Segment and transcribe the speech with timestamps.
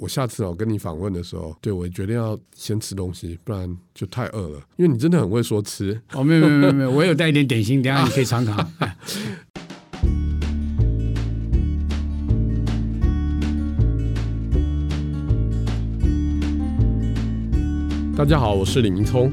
[0.00, 4.60] 我下次我跟你访问的时候，对，我决定要先吃东西，不然就太饿了。
[4.76, 6.00] 因为你真的很会说吃。
[6.12, 8.56] 哦，没有没有没有没有，我有带一点点心，等下你可以尝尝。
[18.16, 19.32] 大家好，我是李明聪，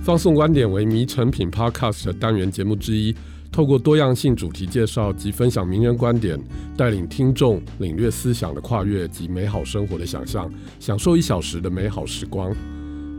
[0.00, 3.12] 放送观点为迷成品 Podcast 的单元节目之一。
[3.50, 6.38] 透过多样性主题介绍及分享名人观点，
[6.76, 10.48] 带领听众领略思想的跨越及美好生活的想象，
[10.78, 12.54] 享受一小时的美好时光。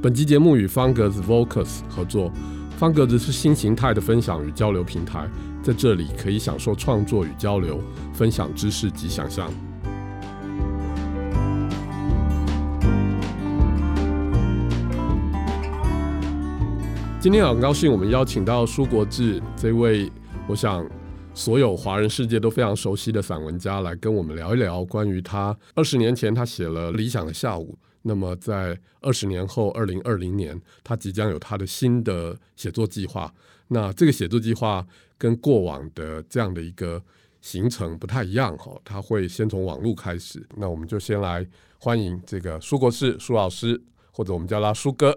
[0.01, 2.31] 本集节目与方格子 Vocus 合作，
[2.77, 5.29] 方格子是新形态的分享与交流平台，
[5.61, 7.81] 在这里可以享受创作与交流，
[8.13, 9.51] 分享知识及想象。
[17.19, 20.09] 今天很高兴，我们邀请到舒国治这位。
[20.49, 20.83] 我想，
[21.35, 33.31] 所有华人世界都非常熟悉的散文家来跟我们聊一聊关于他二十年前他写了《理想的下午》，那么在二十年后，二零二零年，他即将有他的新的写作计划。
[33.67, 34.83] 那这个写作计划
[35.19, 36.99] 跟过往的这样的一个
[37.41, 40.43] 行程不太一样哈，他会先从网络开始。
[40.57, 41.45] 那我们就先来
[41.77, 43.79] 欢迎这个舒国治舒老师，
[44.11, 45.15] 或者我们叫他舒哥。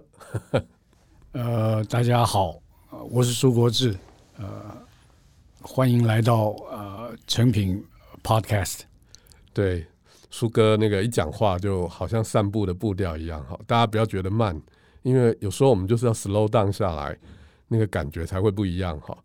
[1.33, 2.61] 呃，大家好，
[3.09, 3.97] 我是舒国治，
[4.37, 4.82] 呃。
[5.65, 7.81] 欢迎来到呃成品
[8.21, 8.81] Podcast。
[9.53, 9.85] 对，
[10.29, 14.61] 苏哥那个一讲话就好像散步的步调一样哈，大家不要觉得慢，
[15.03, 17.17] 因为有时候我们就是要 slow down 下来，
[17.69, 19.17] 那个感觉才会不一样哈。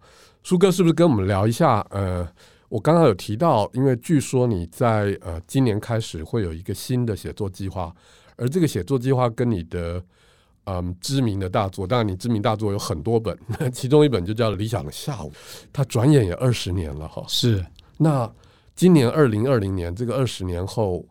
[0.44, 1.84] 苏哥是不是跟我们聊一下？
[1.90, 2.26] 呃，
[2.68, 7.92] 我刚刚有提到，因为据说你在呃今年开始会有一个新的写作计划，
[8.36, 10.00] 而这个写作计划跟你的。
[10.70, 13.34] 嗯，知名的大作，当然你知名大作有很多本，
[13.72, 15.30] 其中一本就叫《理想的下午》，
[15.72, 17.24] 它转眼也二十年了哈。
[17.26, 17.64] 是，
[17.96, 18.30] 那
[18.76, 21.02] 今年二零二零年，这个二十年后，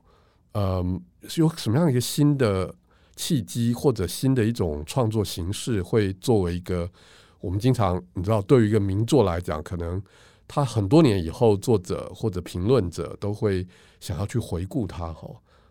[0.52, 2.72] 嗯，是有什么样一个新的
[3.16, 6.88] 契机，或者新的一种创作形式，会作为一个
[7.40, 10.00] 我们经常你知道，对于一个名作来讲，可能
[10.48, 13.66] 他很多年以后，作者或者评论者都会
[14.00, 15.28] 想要去回顾它哈。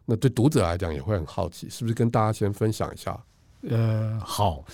[0.06, 3.16] 那对读者来讲也会很好奇，是不是跟大家先分享一下？
[3.62, 4.64] 呃，好，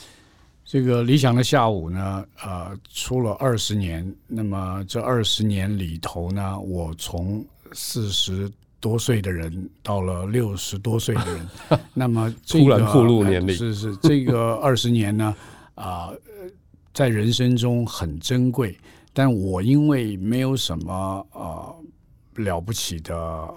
[0.65, 4.15] 这个理想的下午呢，呃，出了二十年。
[4.26, 7.42] 那么这二十年里头呢，我从
[7.72, 8.50] 四十
[8.81, 11.48] 多岁的人到了六十多岁的人，
[11.94, 15.34] 那么、这个、突然暴露年龄，是是，这个二十年呢，
[15.75, 16.16] 啊、呃，
[16.92, 18.76] 在人生中很珍贵。
[19.15, 21.76] 但我因为没有什么啊、呃、
[22.37, 23.48] 了不起的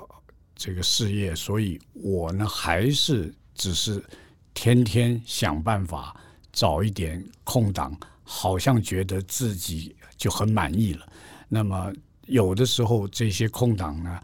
[0.56, 4.02] 这个事业，所以我呢还是只是。
[4.56, 6.16] 天天想办法
[6.52, 11.06] 找一点空档，好像觉得自己就很满意了。
[11.48, 11.94] 那么
[12.26, 14.20] 有的时候这些空档呢，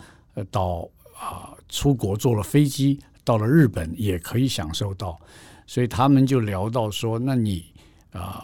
[0.50, 0.90] 到
[1.20, 5.20] 啊、出国坐了飞机到了日本也可以享受到。
[5.68, 7.72] 所以他们就聊到说：“那你
[8.12, 8.44] 啊、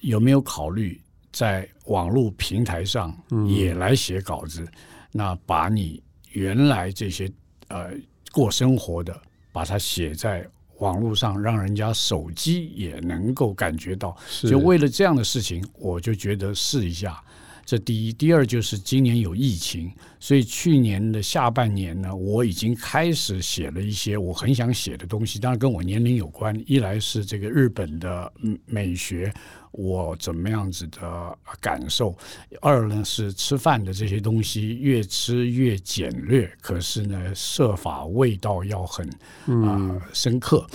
[0.00, 0.98] 有没有考虑
[1.32, 3.14] 在网络平台上
[3.46, 4.66] 也来写稿子？
[5.12, 7.30] 那把你原来这些
[7.68, 7.90] 呃
[8.32, 9.20] 过生活的，
[9.52, 10.48] 把它写在。”
[10.78, 17.20] 网络上让人家手机也能够感觉到，就为了这样的事情，我就觉得试一下。
[17.64, 26.56] 这第一，第二就是今年有疫情，所以去年的下半年呢，我已经开始写了一些我很想写的东西，当然跟我年龄有关。
[26.64, 28.32] 一来是这个日本的
[28.66, 29.34] 美学，
[29.76, 32.16] 我怎么样子的感受；
[32.60, 40.66] 二呢是吃饭的这些东西，越吃越简略，可是呢设法味道要很啊、呃、深刻。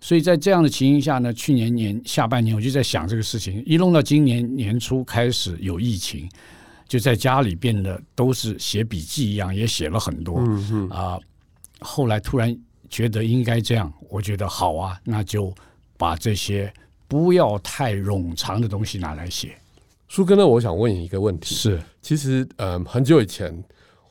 [0.00, 6.28] 所以在这样的情形下呢，去年年下半年我就在想这个事情，一弄到今年年初开始有疫情，
[6.86, 10.38] 就在家里变得都是写笔记一样，也写了很多。
[10.90, 11.18] 啊，
[11.80, 12.54] 后来突然
[12.90, 15.52] 觉得应该这样，我觉得好啊，那就
[15.96, 16.70] 把这些
[17.08, 19.56] 不要太冗长的东西拿来写。
[20.08, 23.62] 舒哥呢，我想问你一个问题，是其实嗯，很久以前。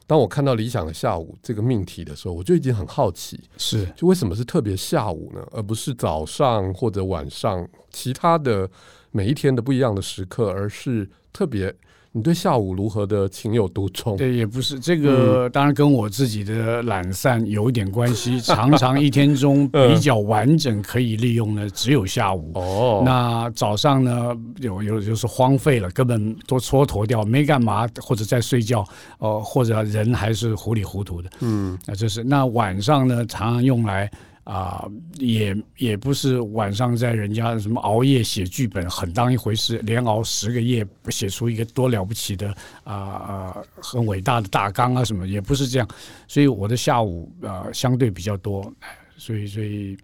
[0.06, 8.70] 当我看到《理想的下午》这个命题的时候，我就已经很好奇，是就为什么是特别下午呢，而不是早上或者晚上，其他的
[9.12, 11.74] 每一天的不一样的时刻，而是特别。
[12.16, 14.16] 你对下午如何的情有独钟？
[14.16, 18.40] 对，也不是这个，当然跟我自己的懒散有一点关系。
[18.54, 22.52] 常常一天中比较完整可以利用的只有下午。
[22.54, 28.82] 哦，那早上呢，有有就是荒废了，根本都蹉跎掉，没干嘛，或者在睡觉，
[29.18, 31.30] 哦、呃，或者人还是糊里糊涂的。
[31.40, 34.08] 嗯，那就是那晚上呢，常常用来
[34.44, 34.86] 啊，
[35.18, 42.54] 也也不是晚上在人家什么熬夜写剧本很当一回事，连熬十个夜写出一个多了不起的
[42.84, 45.88] 啊很伟大的大纲啊什么，也不是这样。
[46.28, 48.70] 所以我的下午啊相对比较多，
[49.18, 49.98] 所以所以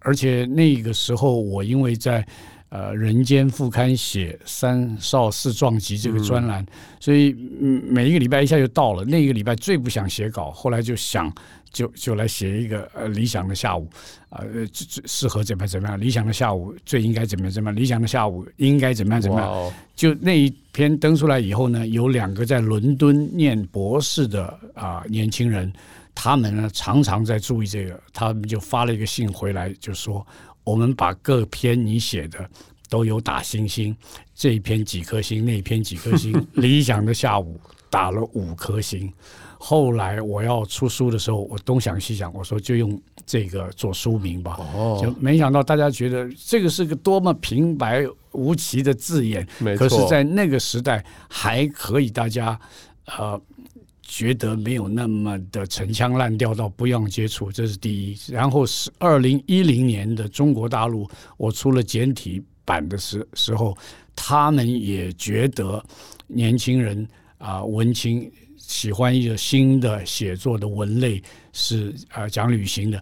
[0.00, 2.26] 而且那个时候我因为在
[2.68, 6.66] 呃人间副刊写三少四壮集这个专栏，嗯、
[7.00, 9.04] 所以每一个礼拜一下就到了。
[9.04, 11.32] 那个礼拜最不想写稿，后来就想。
[11.72, 13.86] 就就来写一个呃理想的下午，
[14.30, 14.46] 呃
[15.04, 16.00] 适合怎么怎么样？
[16.00, 17.76] 理想的下午最应该怎么怎么样？
[17.76, 25.70] 理想的下午应该怎么样怎么样.就那一篇登出来以后呢，有两个在伦敦念博士的啊、呃、年轻人，
[26.14, 30.26] 他们呢常常在注意这个，他们就发了一个信回来，就说
[30.66, 32.50] 我们把各篇你写的
[32.90, 33.96] 都有打星星，
[34.34, 37.56] 这一篇几颗星，那一篇几颗星， 理想的下午
[37.88, 39.10] 打了五颗星。
[39.58, 44.58] 后来我要出书的时候，我东想西想，我说就用这个做书名吧。
[44.74, 49.46] 哦，就没想到大家觉得这个是个多么平白无奇的字眼。
[49.78, 52.58] 可是，在那个时代还可以，大家
[53.06, 53.40] 呃
[54.16, 58.18] 觉得没有那么的陈腔滥调到不用接触，这是第一。
[58.32, 63.76] 然后是二零一零年的中国大陆，我出了简体版的时时候，
[64.14, 65.84] 他们也觉得
[66.26, 68.32] 年轻人啊、文青。
[68.56, 71.22] 喜欢一个新的写作的文类
[71.52, 73.00] 是啊、讲旅行的，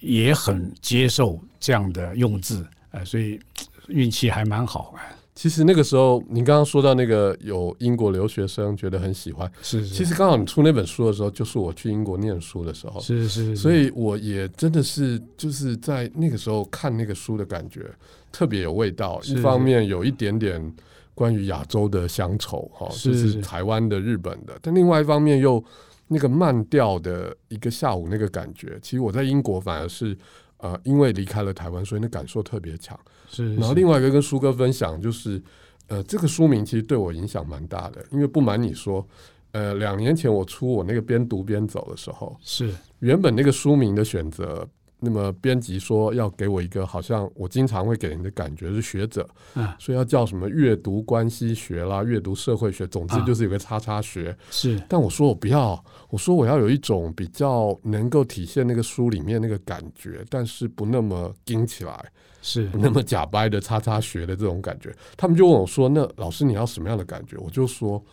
[0.00, 3.40] 也很接受这样的用字啊、呃，所以
[3.86, 5.00] 运气还蛮好啊。
[5.38, 9.94] 其实那个时候，您刚刚说到那个有英国留学生觉得很喜欢，是，是。
[9.94, 13.56] 其实刚好你出那本书的时候，就是我去英国念书的时候，是是，是。
[13.56, 17.88] 所以我也真的是就是在那个时候看那个书的感觉
[18.32, 20.74] 特别有味道，一方面有一点点。
[21.14, 25.60] 关于亚洲的乡愁，哈，就是台湾的、日本的，但另外一方面又
[26.06, 30.16] 那个慢调的一个下午那个感觉，其实我在英国反而是
[30.58, 32.98] 呃，因为离开了台湾，所以那感受特别强。
[33.28, 35.42] 是，然后另外一个跟苏哥分享，就是
[35.88, 39.06] 呃，这个书名其实对我影响蛮大的，因为不瞒你说，
[39.52, 42.70] 呃，两年前我出我那个边读边走的时候，是
[43.00, 44.68] 原本那个书名的选择。
[45.00, 54.36] 那么编辑说要给我一个好像我经常会给人的感觉是学者，啊，所以要叫什么阅读关系学啦，阅读社会学，总之就是有个叉叉学。
[54.50, 62.12] 是，但我说我不要，我说我要有一种比较能够体现那个书里面那个感觉，但是不那么硬起来，
[62.42, 64.94] 是不那么假掰的叉叉学的这种感觉。
[65.16, 68.04] 他们就问我说：“那老师你要什么样的感觉？”我就说。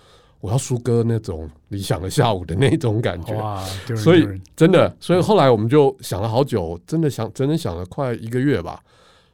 [0.45, 4.23] 我要书哥那种理想的下午的那种感觉，所以
[4.55, 8.79] 真的，所以后来我们就想了好久，真的想，真的想了快一个月吧。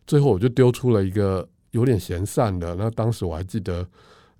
[0.07, 2.75] 最后我就丢出了一个有点闲散的。
[2.75, 3.85] 那当时我还记得，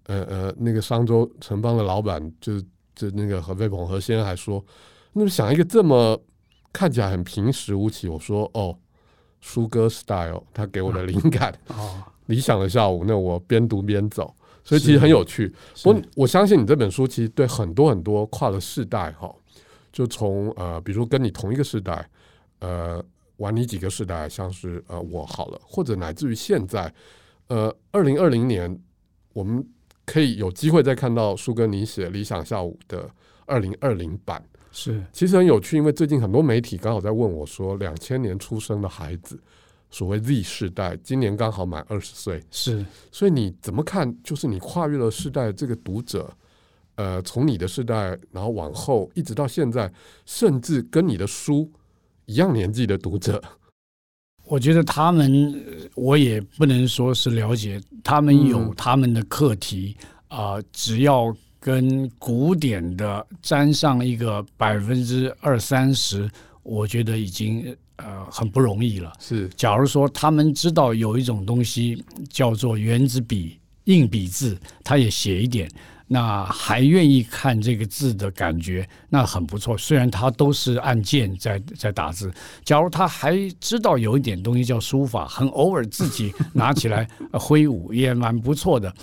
[0.06, 2.64] 呃呃，那个商周城邦的老板就是
[2.96, 4.64] 就那个何飞鹏何先生还说，
[5.12, 6.18] 那么想一个这么
[6.72, 8.74] 看起来很平实无奇，我说哦，
[9.42, 11.54] 苏哥 style，他给我的灵感，
[12.28, 14.34] 理想的下午，那我边读边走。
[14.64, 15.52] 所以其实很有趣，
[15.84, 19.34] 不过我相信你这本书其实对很多很多跨了世代哈，
[19.92, 22.08] 就从呃，比如说跟你同一个世代，
[22.60, 23.04] 呃，
[23.38, 26.94] 晚你几个世代，像是呃我好了，或者乃至于现在，
[27.48, 28.80] 呃，二零二零年，
[29.34, 29.66] 我们
[30.06, 33.10] 可以有机会再看到书哥你写《理想下午》的
[33.46, 35.04] 二零二零版，是。
[35.12, 39.40] 其实很有趣，因为最近很多媒体刚好在问我说，两千年出生的孩子。
[39.94, 44.16] 所谓 Z 世代，今年刚好满二十岁，是，所以你怎么看？
[44.24, 46.34] 就是你跨越了世代，这个读者，
[46.96, 49.92] 呃，从你的世代，然后往后一直到现在，
[50.26, 51.70] 甚至跟你的书
[52.26, 53.44] 一样年纪的读者，
[54.46, 55.54] 我觉得他们，
[55.94, 59.98] 我也不能说是了解，他们有他们的课题
[60.30, 66.32] 啊、嗯呃，只要跟古典的沾上一个百分之二三十，
[66.64, 67.76] 我觉得已经。
[68.06, 69.12] 呃，很不容易了。
[69.20, 75.70] 是，假如说他们知道有一种东西叫做原子笔、硬笔字，他也写一点，
[76.08, 79.78] 那还愿意看这个字的感觉，那很不错。
[79.78, 82.32] 虽然他都是按键在在打字，
[82.64, 88.94] 假如他还知道有一点东西叫书法，很偶尔自己拿起来挥舞，也蛮不错的。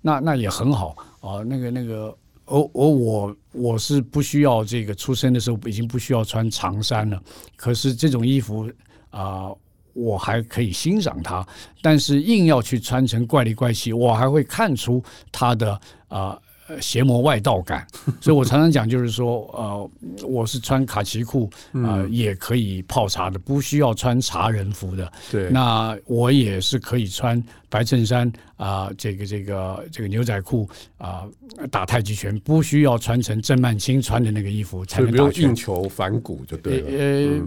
[0.00, 2.16] 那那也很好啊，那个那个。
[2.46, 7.22] 而而我我是不需要这个，出生的时候已经不需要穿长衫了。
[7.56, 8.70] 可是这种衣服
[9.10, 9.50] 啊、
[9.92, 11.46] 我还可以欣赏它。
[11.82, 16.38] 但是硬要去穿成怪里怪气，我还会看出它的啊。
[16.68, 17.86] 呃，邪魔外道感，
[18.20, 19.90] 所以我常常讲，就是说，呃，
[20.26, 25.12] 我是穿卡其裤啊，也可以泡茶的，不需要穿茶人服的。
[25.30, 30.68] 对，那我也是可以穿白衬衫啊，这个这个这个牛仔裤
[30.98, 31.24] 啊，
[31.70, 35.26] 打太极拳不需要穿成郑曼青穿的那个衣服才能打拳。
[35.32, 36.88] 不用硬求反骨就对了。
[36.90, 37.40] 呃，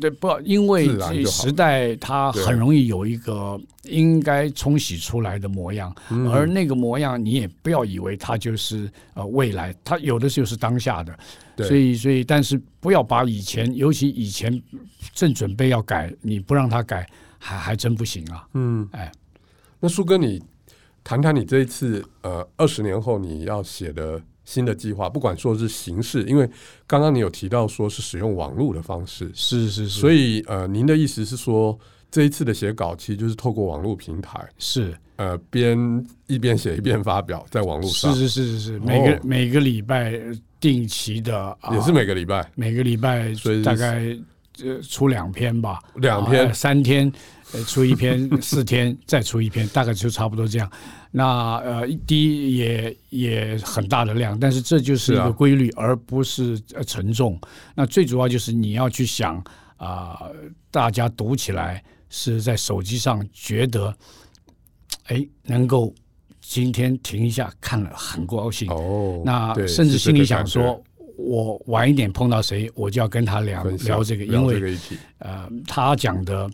[0.00, 5.94] 对，不，因为这时代它很容易有一个应该冲洗出来的模样，
[6.32, 11.16] 而那个模样你也不要以为它就是呃未来，它有的就是当下的。
[11.58, 14.60] 所以，所以，但是不要把以前，尤其以前
[15.12, 17.06] 正准备要改，你不让他改，
[17.38, 18.44] 还还真不行啊。
[18.54, 19.12] 嗯，哎，
[19.78, 20.42] 那苏哥，你
[21.04, 26.48] 谈谈你这一次呃二十年后你要写的新的计划，不管说是形式，因为
[26.86, 31.78] 刚刚你有提到说是使用网络的方式，是是是，所以呃，您的意思是说
[32.10, 34.94] 这一次的写稿其实就是透过网络平台，是。
[35.16, 35.78] 呃边
[36.26, 40.20] 一边写一边发表在网络上，是是是是是，每个、哦、每个礼拜。
[40.60, 44.16] 定期的也是每个礼拜，啊、每个礼拜所以大概
[44.62, 47.04] 呃出两篇吧，两篇、啊、三天。
[47.06, 47.12] 呃
[47.64, 50.70] 出一篇，四天再出一篇，大概就差不多这样。
[51.10, 57.40] 那呃一滴也也很大的量，但是这就是一个规律，而不是沉重。
[57.74, 59.36] 那最主要就是你要去想
[59.76, 60.34] 啊、呃，
[60.70, 63.94] 大家读起来是在手机上觉得
[65.04, 65.94] 哎能够。
[66.46, 68.70] 今天停一下，看了很高兴。
[68.70, 70.78] 哦，那甚至心里想说，
[71.16, 74.76] 我晚一点碰到谁，我就要跟他聊聊这个，因为
[75.20, 76.46] 呃，他讲的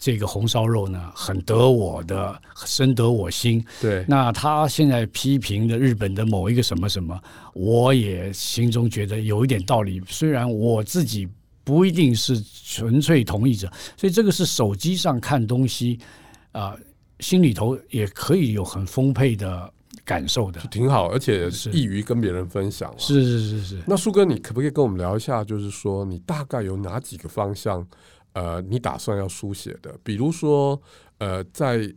[0.00, 3.64] 这个红烧肉呢，很得我的，深得我心。
[3.80, 7.20] 对，那他现在批评的日本的某一个什么什么，
[7.54, 10.02] 我也心中觉得有一点道理。
[10.08, 11.28] 虽然我自己
[11.62, 16.00] 不一定是纯粹同意者，所以这个是手机上看东西
[16.52, 16.70] 啊。
[16.70, 16.78] 呃
[17.20, 19.70] 心里头也可以有很丰沛的
[20.06, 22.90] 感受的，挺好，而且易于跟别人分享。
[22.96, 23.82] 是是是是。
[23.86, 25.44] 那树哥，你可不可以跟我们聊一下？
[25.44, 27.86] 就是说，你大概有哪几个方向？
[28.32, 29.98] 呃，你打算要书写的？
[30.02, 30.80] 比如说，
[31.18, 31.92] 呃，在。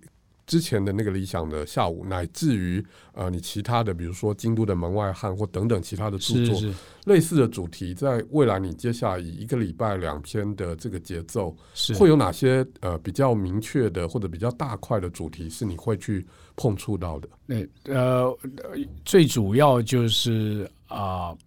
[0.46, 6.62] 之前的那个理想的下午，乃至于呃，你其他的，比如说京都的门外汉或等等其他的著作，
[7.06, 11.56] 类似的主题，在未来你接下来以一个礼拜两篇的这个节奏，
[11.98, 17.30] 会有哪些呃比较明确的或者比较大块的主题是你会去碰触到的？
[17.48, 18.38] 对，呃，
[19.06, 21.38] 最主要就是啊、呃，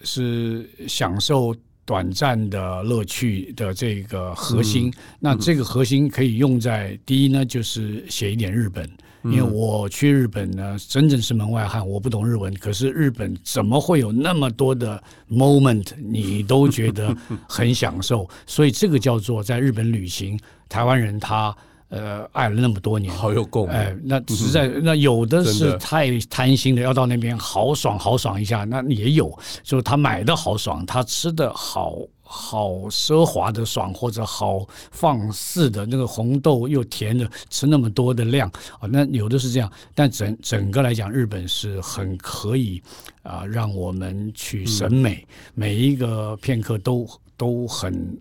[0.00, 1.54] 是享受。
[1.84, 8.88] 短暂的乐趣的这个核心，嗯，那这个核心可以用在第一呢，就是写一点日本，
[9.24, 17.16] 因为我去日本呢，真正是门外汉，我不懂日文，可是日本怎么会有那么多的 moment，你都觉得
[17.48, 21.56] 很享受， 所以这个叫做在日本旅行，台湾人他。
[21.90, 23.76] 呃，爱了那么多年，好有共鸣。
[23.76, 29.28] 哎，那实在、嗯、那有的是太贪心的，要到那边豪爽豪爽一下，那也有，
[29.64, 39.68] 就是他买的好爽，他吃的好好奢华的爽，或者好放肆的那个红豆又甜的，吃那么多的量啊，那有的是这样。
[39.92, 42.80] 但整整个来讲，日本是很可以
[43.24, 47.04] 啊、呃，让我们去审美，嗯、每一个片刻都
[47.36, 48.16] 都很。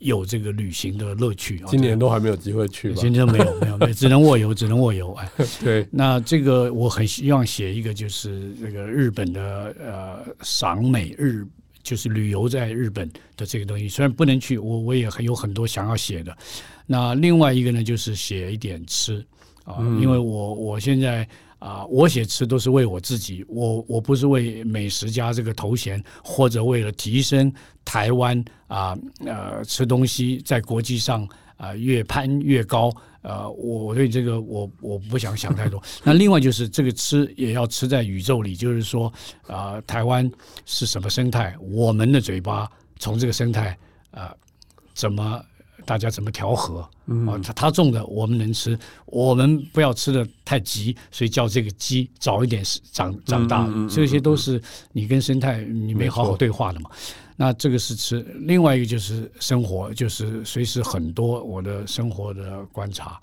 [0.00, 5.12] 有这个旅行的乐趣，今年都还没有机会去，今年没有没有没有， 只能卧游，只能卧游。
[5.14, 5.28] 哎，
[5.62, 11.46] 对，那这个我很希望写一个，就是这个日本的呃赏美日，
[11.82, 13.88] 就是旅游在日本的这个东西。
[13.88, 16.36] 虽然不能去，我我也很有很多想要写的。
[16.86, 19.24] 那另外一个呢，就是写一点吃
[19.64, 21.28] 啊，因为我我现在。
[21.60, 27.52] 啊，我写词都是为我自己，我我不是为美食家这个头衔，或者为了提升
[27.84, 32.90] 台湾啊呃吃东西在国际上啊越攀越高，
[33.20, 35.80] 呃，我对这个我我不想想太多。
[36.02, 39.12] 那另外就是这个吃也要吃在宇宙里，就是说
[39.46, 40.28] 啊，台湾
[40.64, 42.66] 是什么生态，我们的嘴巴
[42.98, 43.78] 从这个生态
[44.12, 44.34] 啊
[44.94, 45.44] 怎么。
[45.90, 46.78] 大家怎么调和？
[47.26, 53.68] 啊，他他种的我们能吃，我们不要吃的太急，所以叫这个鸡早一点长长大。
[53.90, 56.88] 这些都是你跟生态你没好好对话的嘛。
[57.34, 63.18] 那这个是吃，另外一个就是生活，就是随时很多我的生活的观察。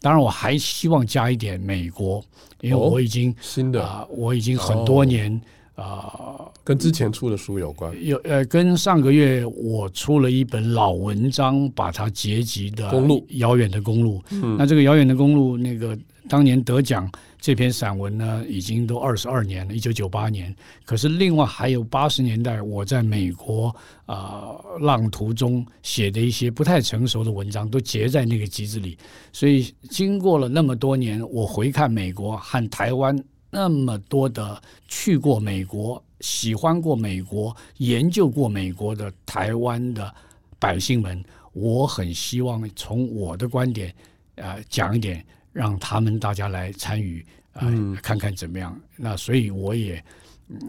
[0.00, 2.20] 当然，我还希望加一点美国，
[2.62, 5.40] 因为我已经新的啊，我已经很多年。
[5.78, 7.94] 啊、呃，跟之前出的书有关。
[8.04, 14.18] 有呃，跟上个月我出了一本老文章，把它结集的《公路遥远的公路》。
[14.30, 15.96] 嗯，那这个遥远的公路，那个
[16.28, 17.08] 当年得奖
[17.40, 20.52] 这篇散文呢，已经都二十二年了，一九九八年。
[20.84, 23.68] 可是另外还有八十年代我在美国
[24.04, 28.98] 啊、呃、浪途中写的一些不太成熟的文章，都结在那个集子里。
[29.32, 33.16] 所以经过了那么多年，我回看美国和台湾。
[33.50, 40.14] 那么多的去过美国、喜欢过美国、研究过美国的台湾的
[40.58, 43.94] 百姓们，我很希望从我的观点，
[44.34, 48.78] 呃，讲一点，让他们大家来参与，啊、呃嗯，看看怎么样。
[48.96, 50.02] 那所以我也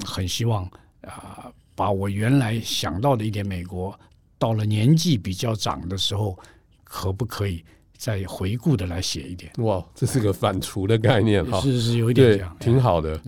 [0.06, 0.64] 很希望
[1.02, 3.98] 啊、呃，把我原来想到的一点美国，
[4.38, 6.38] 到了年纪比较长的时候，
[6.84, 7.64] 可不可以
[8.00, 9.52] 再回顾的来写一点？
[9.58, 13.20] 哇，这是个反刍的概念哈，是是有一点这样，挺好的。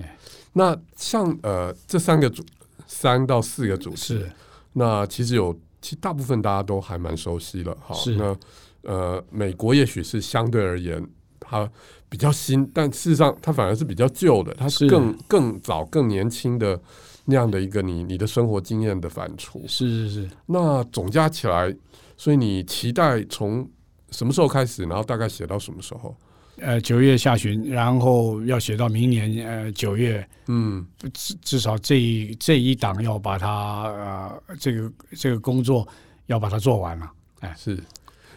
[0.53, 2.41] 那像呃这三个主
[2.87, 4.31] 三到四个主题，是
[4.71, 7.93] 那其实有其实大部分大家都还蛮熟悉了哈。
[7.95, 8.35] 是那
[8.83, 11.05] 呃美国也许是相对而言
[11.37, 11.69] 它
[12.07, 16.79] 比较新，但事实上它反而是比较旧的，它是更是更早更年轻的
[17.25, 19.59] 那样的一个你你的生活经验的反刍。
[19.67, 20.29] 是是是。
[20.45, 21.75] 那总加起来，
[22.15, 23.69] 所以你期待从
[24.11, 26.15] 什么时候开始，然后大概写到什么时候？
[26.57, 35.87] 呃，九月下旬，然后要写到明年呃九月，嗯，至至少这一这一档要把它呃这个这个工作
[36.27, 37.09] 要把它做完了。
[37.39, 37.81] 哎，是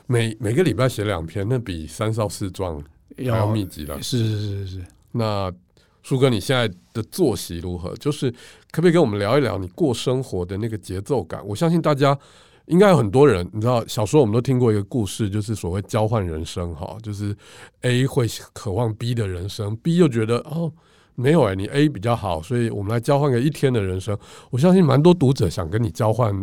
[0.06, 2.82] 每每个礼拜写两篇，那比三少四壮
[3.16, 4.00] 还要密集了。
[4.00, 4.84] 是是是是。
[5.10, 5.52] 那
[6.02, 7.94] 树哥，你现在的作息如何？
[7.96, 8.30] 就是
[8.70, 11.44] 可不可以跟我们聊一聊你过生活的那个节奏感？
[11.44, 12.18] 我相信大家。
[12.66, 17.36] 应该有很多人，你知道，小时候我们都听过一个故事，就是所谓交换人生哈，就是
[17.82, 20.72] A 会渴望 B 的人生，B 又觉得哦
[21.14, 24.18] 没有哎、欸，你 A 比较好，所以我们来交换个一天的人生。
[24.50, 26.34] 我相信蛮多读者想跟你交换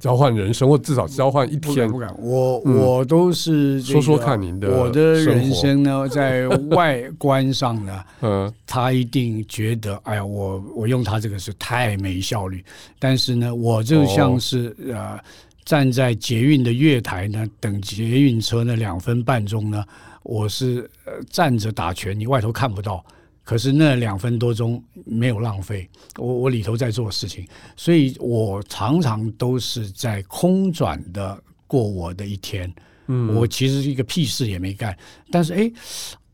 [0.00, 1.90] 交换人生，或至少交换一天。
[1.90, 12.64] 不敢，不敢，我、嗯、我都是、这个、说说看您的我的人生呢，在外观上呢， 嗯，他一定觉得哎呀，我我用他这个是太没效率，
[12.98, 15.20] 但是呢，我就像是、哦、呃。
[15.64, 19.84] 站在捷运的月台呢，等捷运车呢两分半钟呢，
[20.22, 23.04] 我是呃站着打拳，你外头看不到，
[23.42, 32.72] 可是那两分多钟没有浪费，我我里头在做事情，所以我常常都是在空转的过我的一天，
[33.06, 34.96] 嗯，我其实一个屁事也没干，
[35.30, 35.72] 但是哎，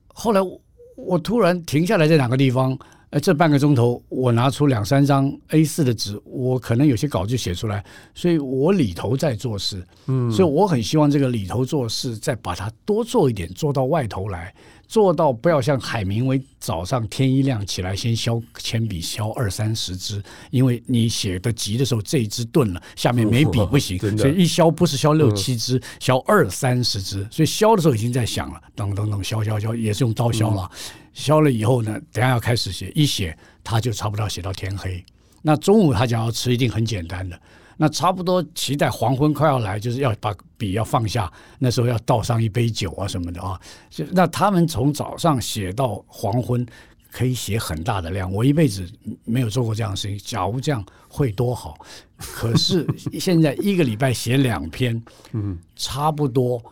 [0.09, 0.61] 后来我，
[0.97, 2.79] 我突然停下来在哪个地方。
[3.11, 14.55] 呃，这半个钟头，我拿出两三张 A 四的纸，我可能有些稿就写出来，所以我里头在做事，嗯，所以我很希望这个里头做事，再把它多做一点，做到外头来，
[14.87, 30.71] 做到不要像海明威早上天一亮起来先削铅笔削二三十支，因为你写的急的时候这一支钝了，下面没笔不行，所以一削不是削六七支，嗯、削二三十支，所以削的时候已经在想了，等等等削削削，也是用刀削了。
[30.73, 35.05] 嗯消了以后呢，等下要开始写，一写他就差不多写到天黑。
[35.43, 37.41] 那中午他讲要吃，一定很简单的。
[37.77, 43.59] 那差不多期待黄昏快要来，就是要把笔要放下，那时候要倒上一杯酒啊什么的啊。
[44.11, 46.67] 那他们从早上写到黄昏，
[47.11, 48.31] 可以写很大的量。
[48.31, 48.87] 我一辈子
[49.25, 51.79] 没有做过这样的事情，假如这样会多好。
[52.19, 52.87] 可是
[53.19, 56.63] 现在一个礼拜写两篇， 嗯，差不多。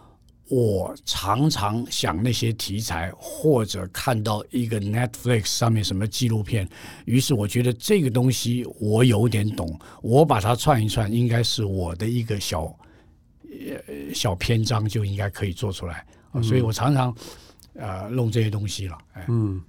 [0.50, 6.68] 我常常想那些题材，或者看到一个 Netflix 上面什么纪录片，
[7.04, 12.64] 于是我觉得这个东西我有点懂，我把它串一串，应该是我的一个小
[13.42, 17.14] 呃小篇章就应该可以做出来，嗯、所以我常常
[17.74, 18.98] 呃弄这些东西了。
[19.28, 19.62] 嗯，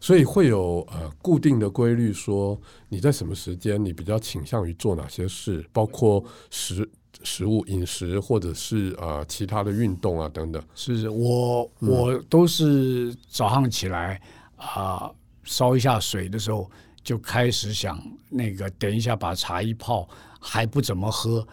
[0.00, 6.88] 所以会有呃固定的规律，说你在什么时间你比较倾向于做哪些事，包括时。
[7.24, 14.20] 食物、饮食，或者是呃其他的运动啊等等，是我我都是早上起来
[14.56, 15.10] 啊
[15.44, 16.70] 烧、呃、一下水的时候
[17.02, 20.08] 就开始想那个等一下把茶一泡
[20.40, 21.46] 还不怎么喝，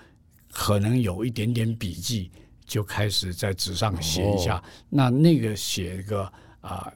[0.51, 2.31] 可能有一点点笔记
[2.65, 6.91] 就开始在纸上写一下，哦、那那个写个啊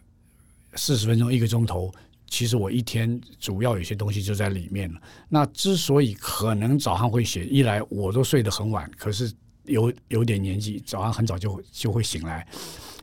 [0.75, 1.91] 四十分钟一个钟头。
[2.33, 4.99] 其实我一天主要有些东西就在里面了。
[5.29, 9.31] 那之所以可能早上会写，一来我都睡得很晚，可是
[9.65, 12.43] 有有点年纪，早上很早就就会醒来。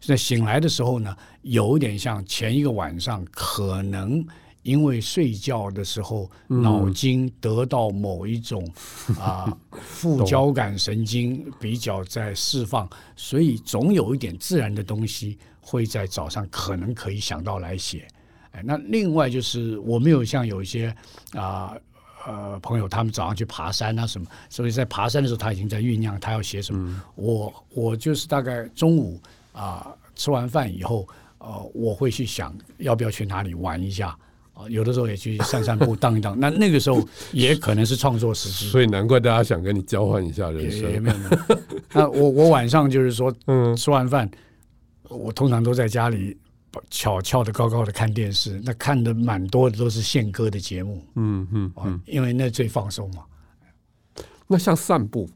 [0.00, 4.26] 在醒来的时候呢，有点像前一个晚上，可能
[4.64, 8.68] 因为睡觉的时候脑筋得到某一种
[9.16, 18.08] 啊 副交感神经比较在释放，所以总有一点自然的东西会在早上可能可以想到来写。
[18.52, 20.94] 哎，那另外就是我没有像有一些
[21.34, 21.74] 啊
[22.26, 26.88] 呃，呃朋友，他们早上去爬山啊什么，所以在爬山的时候他已经在酝酿他要写什么。
[26.88, 29.20] 嗯、我我就是大概中午
[29.52, 31.08] 啊、呃、吃完饭以后，
[31.38, 34.08] 呃我会去想要不要去哪里玩一下
[34.52, 36.38] 啊、呃，有的时候也去散散步 荡一荡。
[36.38, 37.00] 那那个时候
[37.32, 40.80] 也 可能是创作时期，所以难怪大家想跟你交换一下人生。
[40.80, 41.58] 也也没有没有。
[41.92, 44.30] 那我我晚上就是说， 嗯，吃完饭，
[45.08, 46.36] 我通常都在家里。
[46.90, 53.24] 翘翘的高高的看电视，那看的蛮多的都是宪哥的节目，嗯嗯，嗯，因为那最放松嘛。
[54.46, 55.28] 那像散步，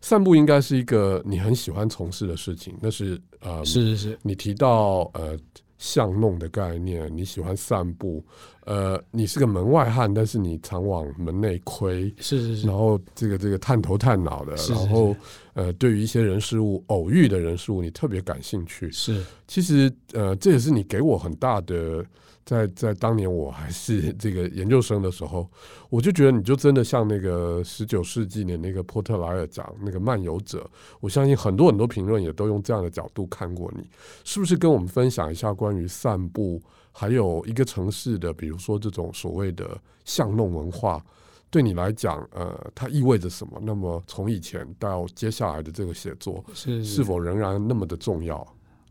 [0.00, 2.76] 散步应该是一个你很喜欢从事的事情。
[2.80, 5.38] 那是呃，是是是，你提到呃
[5.80, 8.22] 巷弄的概念，你喜欢散步，
[8.66, 15.16] 呃，你是个门外汉，但是你常往门内窥，是是是，然后这个这个探头探脑的，是是是然后
[15.54, 18.92] 呃，对于一些人事物偶遇的人事物，你特别感兴趣。
[18.92, 22.04] 是，其实呃，这也是你给我很大的。
[22.44, 25.48] 在在当年我还是这个研究生的时候，
[25.88, 30.68] 我就觉得你就真的像那个十九世纪的那个波特莱尔讲那个漫游者，
[31.00, 33.88] 我相信很多很多评论也都用这样的角度看过你，
[34.24, 41.04] 是不是跟我们分享一下关于散步，还有一个城市的，比如说这种所谓的巷弄文化，
[41.50, 43.60] 对你来讲，呃，它意味着什么？
[43.62, 48.44] 那么从以前到接下来的这个写作，是是否仍然那么的重要？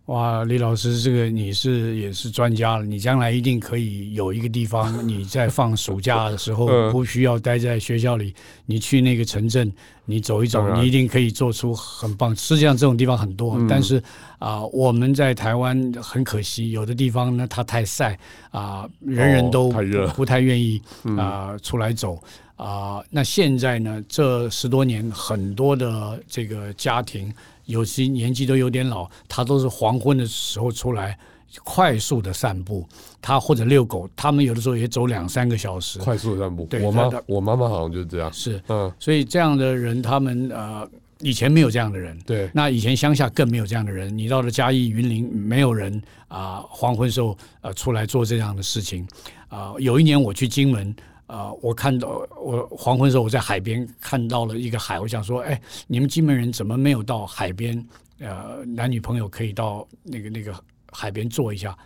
[0.09, 8.33] 哇，李老师，这个你是也是专家了，你将来一定可以有一个地方，你在放暑假的时候 不需要待在学校里，
[8.65, 9.71] 你去那个城镇，
[10.05, 12.35] 你走一走，你一定可以做出很棒。
[12.35, 14.01] 实际上这种地方很多，但是
[14.39, 18.17] 啊，我们在台湾很可惜，有的地方呢它太晒
[18.49, 19.69] 啊，人人都
[20.15, 20.81] 不太愿意
[21.19, 22.19] 啊出来走
[22.59, 23.03] 啊。
[23.09, 27.33] 那现在呢，这十多年很多的这个家庭。
[27.65, 31.15] 有些年纪都有点老，他都是黄昏的时候出来
[31.63, 32.83] 快速的散步，
[33.21, 35.99] 他或者遛狗，他们有的时候也走两三个小时。
[35.99, 38.33] 快速的散步，对，我妈我妈妈好像就是这样。
[38.33, 42.17] 是，嗯，所以这样的人，他们呃以前没有这样的人。
[42.25, 44.17] 对，那以前乡下更没有这样的人。
[44.17, 45.95] 你到了嘉义、云林，没有人
[46.27, 49.07] 啊、呃，黄昏时候呃出来做这样的事情。
[49.47, 50.95] 啊、呃，有一年我去金门。
[51.29, 57.87] 啊、我看到我黄昏的时候我在海边看到了一个海，我想说，哎，你们金门人怎么没有到海边？
[58.17, 60.51] 呃，男女朋友可以到那个那个
[60.91, 61.77] 海边坐一下。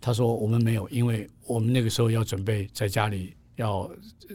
[0.00, 3.90] 他说我们没有，因为我们那个时候要准备在家里要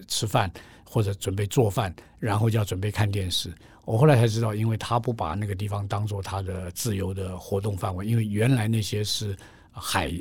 [0.06, 0.51] 吃饭
[0.84, 3.49] 或者准备做饭，然后就要准备看电视。
[3.86, 9.34] 我后来才知道，因为他不把那个地方当做他的自由的活动范围，因为原来那些是
[9.71, 10.12] 海。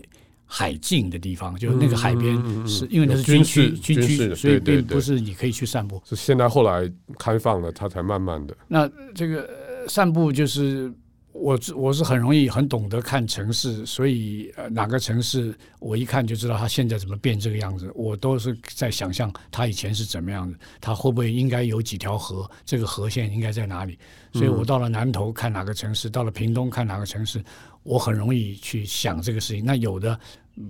[0.46, 2.34] 海禁的地方，就是那个海边，
[2.66, 6.00] 是因为那是军区，军区，所以并不是你可以去散步。
[6.04, 8.56] 是现在后来开放了，它才慢慢的。
[8.68, 9.48] 那这个
[9.88, 10.92] 散步就是
[11.38, 17.90] 我，我是很容易很懂得看城市，所以呃，哪个城市我一看就知道它现在怎么变这个样子。
[17.94, 23.98] 我都是在想象它以前是怎么样的，它会不会应该有几条河，这个河线应该在哪里？
[24.32, 27.44] 所以我到了南投看哪个城市，到了屏东看哪个城市。
[27.82, 30.18] 我很容易去想这个事情，那有的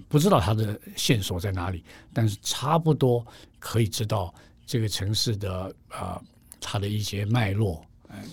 [0.07, 3.25] 不知道它的线索在哪里，但是差不多
[3.59, 4.35] 可以知道
[4.67, 6.23] 这个城市的啊、呃，
[6.61, 7.83] 它的一些脉络。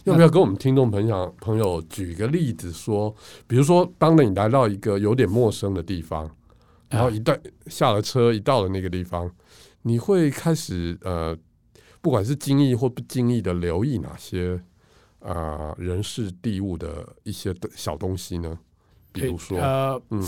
[0.03, 3.13] 要不要跟我们听众朋友朋友举一个例子说，
[3.47, 6.29] 比如说，当你来到一个有点陌生的地方，
[6.89, 9.31] 然后一旦下了车，一到了那个地方，
[9.81, 11.37] 你会开始呃，
[12.01, 14.61] 不管是经意或不经意的留意哪些
[15.19, 15.31] 啊、
[15.71, 18.59] 呃、人事地物的一些的小东西呢？
[19.11, 20.21] 比如说，呃，嗯，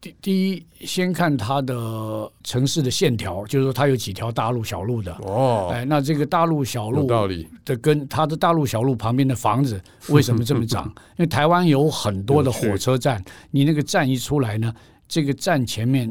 [0.00, 5.12] 第第一，先看它的城市的线条，就是说它有几条大路、小路的。
[5.20, 7.06] 哦，哎，那这个大路、小路
[7.66, 10.86] 的跟它的大路、小路旁边的房子 为什么这么长？
[10.86, 14.72] 因为台湾有很多的火车站，你那个站一出来呢，
[15.06, 16.10] 这个站前面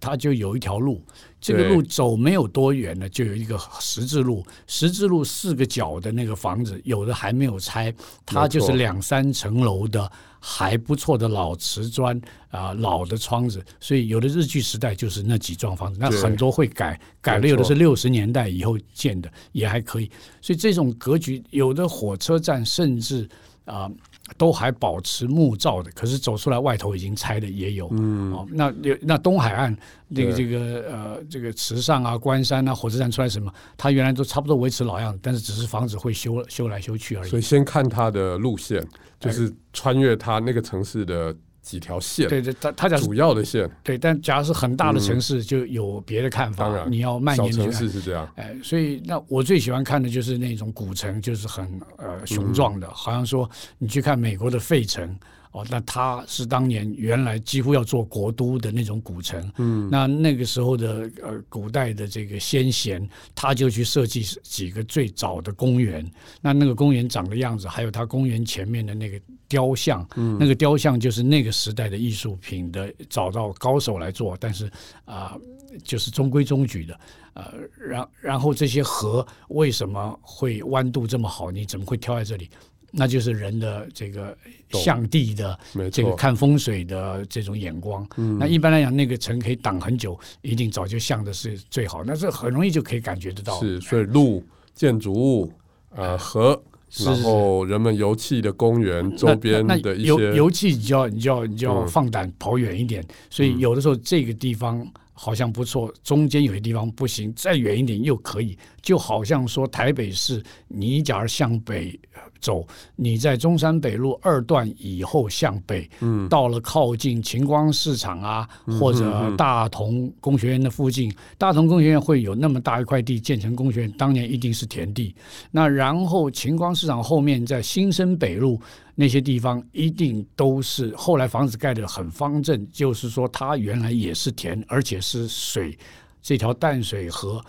[0.00, 1.04] 它就有一条路，
[1.38, 7.92] 这个路走没有多远呢，就有一个十字路，十字路四个角的那个房子，有的还没有拆，
[8.24, 10.10] 它就是两三层楼的。
[10.48, 20.08] 还不错的老瓷砖啊，老的窗子，所以有的日据时代就是那几幢房子，那很多会改，改了有的是六十年代以后建的，也还可以。
[20.40, 23.28] 所以这种格局，有的火车站甚至
[23.64, 23.90] 啊。
[24.36, 27.86] 都还保持木造的，可是走出来外头已经拆的也有。
[27.92, 29.72] 嗯，哦，那那东海岸
[30.08, 30.58] 那个这个
[30.90, 37.30] 呃这个池上啊、关山啊火车站出来什么，它原来都差不多维持老样子，但是只是房子会修修来修去而已。
[37.30, 38.84] 所以先看它的路线，
[39.18, 41.34] 就是穿越它那个城市的。
[41.66, 46.66] 几条线，对对，它它讲主要的线，对，但假如是很大的城市，就有别的看法。
[46.66, 47.52] 当然，你要蔓延。
[47.52, 55.18] 小城市是这样，哎，所以那我最喜欢看的就是那种古城，就是很呃雄壮的，好像说你去看美国的费城。
[55.52, 66.04] 哦，那它是当年原来几乎要做国都的那种古城，嗯，那那个时候的呃古代的这个先贤，他就去设计几个最早的公园，
[66.40, 74.66] 那那个公园长的样子，还有他公园前面的那个雕像，嗯，那个雕像就是那个时代的艺术品的，找到高手来做，但是
[75.04, 75.40] 啊、呃，
[75.84, 77.00] 就是中规中矩的，
[77.34, 81.50] 呃，然然后这些河为什么会弯度这么好？
[81.50, 82.50] 你怎么会挑在这里？
[82.90, 84.36] 那就是人的这个
[84.70, 85.58] 向地的
[85.92, 88.06] 这个看风水的这种眼光。
[88.38, 92.02] 那一般来讲，那个城可以挡很久，一定早就向的是最好。
[92.04, 93.60] 那这很容易就可以感觉得到。
[93.60, 94.44] 是，所以路、
[94.74, 95.52] 建筑物、
[95.90, 96.62] 呃河，
[97.04, 103.04] 然后人们游憩的公园周边的一些游游憩，你就要你就要你就要放胆跑远一点。
[103.28, 111.98] 所以有的时候这个地方好像不错，中间有些地方不行，再远一点又可以，就好像说台北市，你假如向北
[112.40, 118.48] 走，你在中山北路二段以后向北，嗯，到了靠近晴光市场啊，
[118.78, 125.14] 或者大同工学院的附近，大同工学院会有那么大一块地建成工学院，当年一定是田地。
[125.50, 128.60] 那然后晴光市场后面在新生北路。
[128.98, 135.76] 那些地方一定都是后来房子盖得很方正，就是说它原来也是田，而且是水。
[136.22, 137.44] 这条淡水河，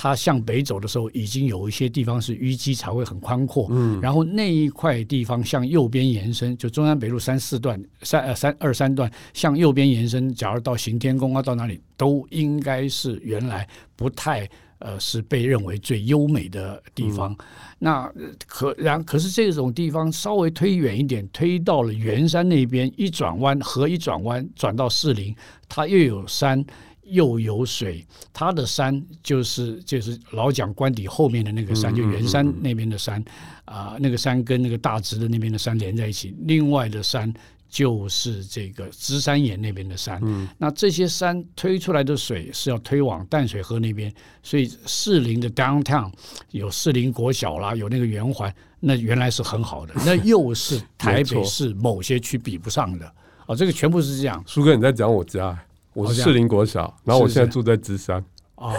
[0.00, 3.66] 它向北走的时候，已经有一些地方是淤积，才会很宽阔。
[3.70, 14.48] 嗯，然后那一块地方向右边延伸，就中山北路三四段、三呃三二三段向右边延伸，假如到行天宫啊，到哪里都应该是原来不太。
[14.78, 17.32] 呃，是被认为最优美的地方。
[17.32, 17.36] 嗯、
[17.78, 18.12] 那
[18.46, 25.34] 可然可是这种地方稍微推远一点，推到了圆山那边，一转弯河一转弯转到士林，
[25.68, 26.64] 它又有山
[27.02, 28.06] 又有水。
[28.32, 33.20] 它的山就是就是老蒋官邸后面的那个山，就圆山那边的山
[33.64, 36.34] 啊、呃，那个山跟那个大直的那边的山连在一起。
[36.40, 37.32] 另外的山。
[37.68, 46.10] 就是这个芝山岩那边的山，嗯，那这些山推出来的水是要推往淡水河那边，所以士林的 downtown
[46.50, 53.04] 有士林国小啦，有那个圆环，那原来是很好的， 那又是台北市某些区比不上的。
[53.04, 53.14] 啊、
[53.48, 54.42] 哦，这个全部是这样。
[54.46, 55.58] 苏哥，你在讲我家，
[55.92, 58.24] 我是士林国小，然后我现在住在芝山。
[58.56, 58.72] 啊，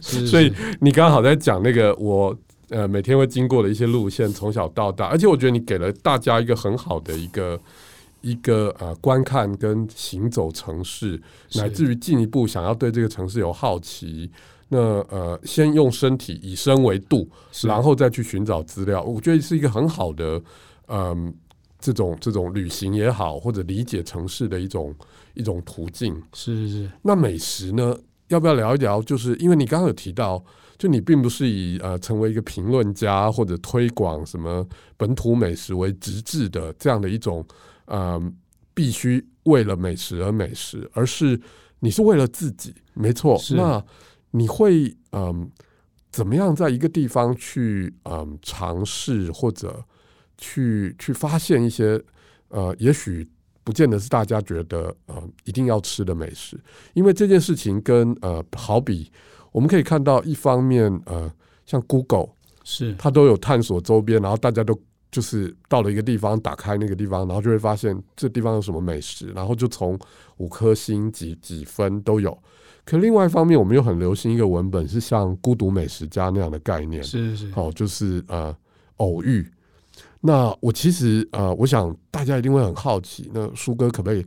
[0.00, 2.36] 所以你刚好在讲那个我
[2.68, 7.60] 呃每天会经过的一些路线，从小到大，而且我觉得你给了大家一个很好的一个。
[8.26, 11.22] 一个呃，观看跟行走城市，
[11.54, 14.28] 乃至于进一步想要对这个城市有好奇，
[14.68, 17.28] 那呃，先用身体以身为度，
[17.62, 20.42] 然后再去寻找资料，我觉得是一个很好的
[20.88, 21.34] 嗯、呃，
[21.78, 24.92] 这种这种旅行也好，或者理解城市的一种
[25.34, 26.20] 一种途径。
[26.32, 26.90] 是是是。
[27.02, 27.96] 那美食呢？
[28.26, 29.00] 要不要聊一聊？
[29.02, 30.44] 就是因为你刚刚有提到，
[30.76, 37.46] 就你并不是以呃成为一个评论家或者推广什么本土美食为直至的这样的一种。
[37.86, 38.34] 嗯，
[38.74, 41.40] 必须为了美食而美食，而是
[41.80, 43.40] 你是为了自己，没错。
[43.50, 43.84] 那
[44.30, 45.50] 你会嗯，
[46.10, 49.84] 怎么样在一个地方去嗯尝试或者
[50.36, 52.02] 去去发现一些
[52.48, 53.26] 呃，也许
[53.64, 56.58] 不见得是大家觉得呃一定要吃的美食，
[56.94, 59.10] 因为这件事情跟呃，好比
[59.52, 61.32] 我们可以看到，一方面呃，
[61.64, 62.28] 像 Google
[62.64, 64.78] 是它都有探索周边，然后大家都。
[65.16, 69.98] 就是到了一个地方，打开那个地方，然后就会发现这地方有什么美食，然后就从
[70.36, 72.38] 五颗星几几分都有。
[72.84, 78.54] 可另外一方面，我们又很流行一个文本，是像《孤独美食家》那样的概念，是是是，哦，就是呃
[78.98, 79.50] 偶遇。
[80.20, 84.22] 那我其实呃，我想大家一定会很好奇，那舒哥可不可以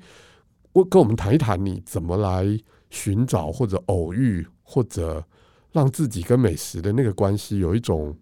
[0.73, 2.47] 我跟我们谈一谈，你怎么来
[2.89, 5.23] 寻找或者偶遇，或者
[5.71, 8.17] 让自己跟美食的那个关系有一种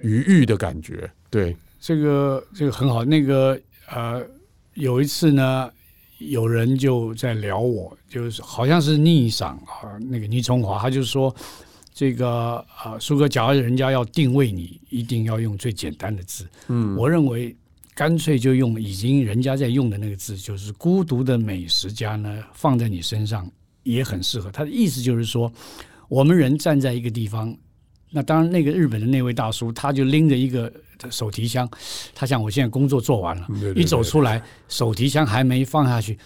[0.00, 1.08] 愉悦的感觉？
[1.32, 3.02] 对，这个这个很好。
[3.06, 4.22] 那个呃，
[4.74, 5.72] 有一次呢，
[6.18, 11.34] 有人就在聊我，就是好像是逆赏啊，那个倪崇华，他就说
[11.94, 16.46] 这个啊，苏哥，假如人家要定位你，一定要用最简单的字。
[16.68, 17.56] 嗯，我认为
[17.94, 23.50] 干脆就用已经人家在用的那个字，就是“孤独的美食家”呢，放在你身上
[23.84, 24.50] 也很适合。
[24.50, 25.50] 他的意思就是说，
[26.08, 27.56] 我们人站在一个地方，
[28.12, 30.72] 那当然那个日本的那位大叔，他就拎着一个。
[31.10, 31.68] 手提箱，
[32.14, 36.16] 他想我现在工作做完了，对对对，一走出来，手提箱还没放下去，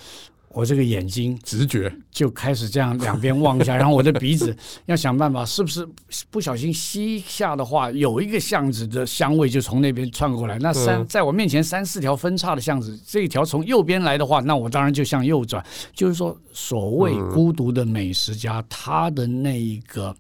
[0.50, 5.88] 我这个眼睛直觉就开始这样两边望一下，然后我的鼻子要想办法，是不是
[6.30, 10.58] 不小心吸下的话，有一个巷子的香味就从那边窜过来。
[10.58, 15.64] 那三在我面前三四条分叉的巷子，这一条从右边来的话，那我当然就向右转。
[15.94, 20.14] 就是说，所谓孤独的美食家，他的那一个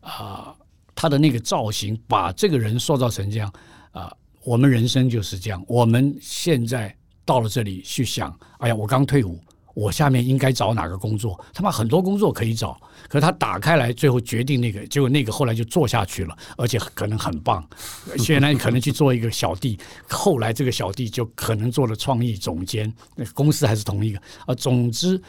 [0.00, 0.56] 啊、呃，
[0.94, 3.52] 他的那个造型，把这个人塑造成这样。
[3.92, 5.64] 啊，我们人生就是这样。
[5.68, 9.38] 我们现在到了这里去想，哎呀，我刚退伍，
[9.72, 11.38] 我下面应该找哪个工作？
[11.52, 17.66] 他妈很多工作可以找，可是他打开来，最后决定那个，结果那个后来就做下去了，而且可能很棒。
[18.18, 19.78] 现在可能去做一个小弟，
[20.08, 24.20] 后来这个小弟就可能做了创意总监，那公司还是同一个。
[24.46, 25.20] 啊，总之，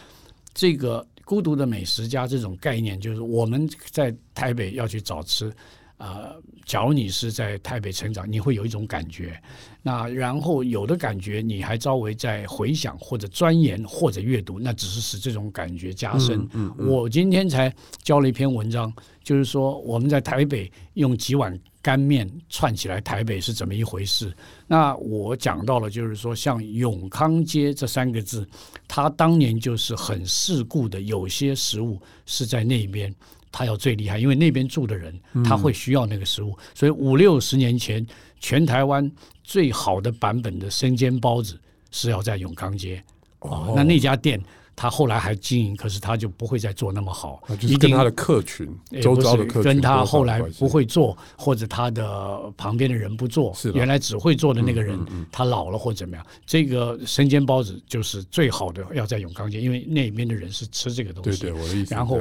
[0.54, 5.52] 这个孤独的美食家这种概念，就是我们在台北要去找吃。
[5.98, 9.42] 呃，假如你是在台北成长，你会有一种感觉。
[9.82, 16.40] 那然后有的感觉，你还稍微在回想或者钻研或者阅读，那只是使这种感觉加深。
[16.40, 18.92] 嗯嗯嗯、我今天才教了一篇文章，
[19.24, 24.36] 就是说我们在台北用几碗干面串起来台北是怎么一回事。
[24.68, 28.46] 那我讲到了，就是说像永康街这三个字，
[28.88, 33.16] 它当年就是很世故的，有些食物是在那边。
[33.58, 38.06] 他要最厉害，因为那边住的人他会需要那个食物，嗯、所以五六十年前，
[38.38, 39.10] 全台湾
[39.46, 41.58] 最好的版本的生煎包子
[41.90, 43.02] 是要在永康街
[43.40, 43.72] 哦。
[43.74, 44.38] 那那家店
[44.76, 48.68] 他后来还经营，可是他就不会再做那么好，就是跟他的客群，
[49.02, 55.00] 周遭的客群跟他后来不会做，或者他的旁边的人不做，是原来只会做的那个人
[55.32, 61.40] 他老了或怎么样，这个生煎包子就是最好的要在永康街，因为那边的人是吃这个东西。
[61.40, 61.96] 对对，我的意思。
[61.96, 62.20] 然后。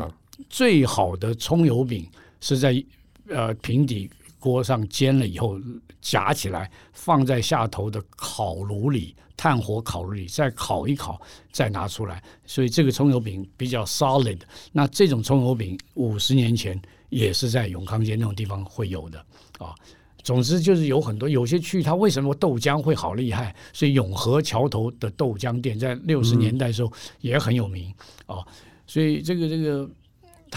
[0.48, 2.08] 最好的葱油饼
[2.40, 2.84] 是在
[3.28, 5.58] 呃平底锅上煎了以后
[6.00, 11.20] 夹起来，放在下头的烤炉里，炭火烤炉里再烤一烤，
[11.50, 12.22] 再拿出来。
[12.44, 14.38] 所以这个葱油饼比较 solid。
[14.70, 19.18] 那这种葱油饼五十年前也是在永康街那种地方会有的
[19.58, 19.74] 啊。
[20.22, 23.54] 总之就是有很多有些区域，它为什么豆浆会好厉害？
[23.72, 27.90] 所以永和桥头的豆浆店在六十年代的时候也很有名
[28.26, 28.44] 啊。
[28.86, 29.88] 所以这个这个。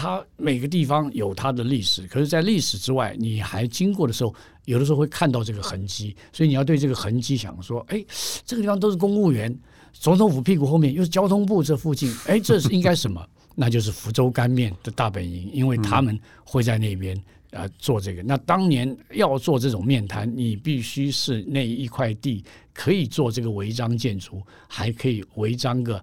[0.00, 4.32] 它每个地方有它的历史，可是，在历史之外，你还经过的时候，
[4.66, 8.04] 有的时候会看到这个痕迹，所以你要对这个痕迹想说：哎，
[8.44, 9.52] 这个地方都是公务员，
[9.92, 13.26] 总统府屁股后面又是交通部这附近，哎，这是应该什么？
[13.56, 18.22] 那就是福州干面的大本营，因为他们会在那边啊、做这个。
[18.22, 26.00] 那当年要做这种面摊，你必须是那一块地可以做这个违章建筑，还可以违章个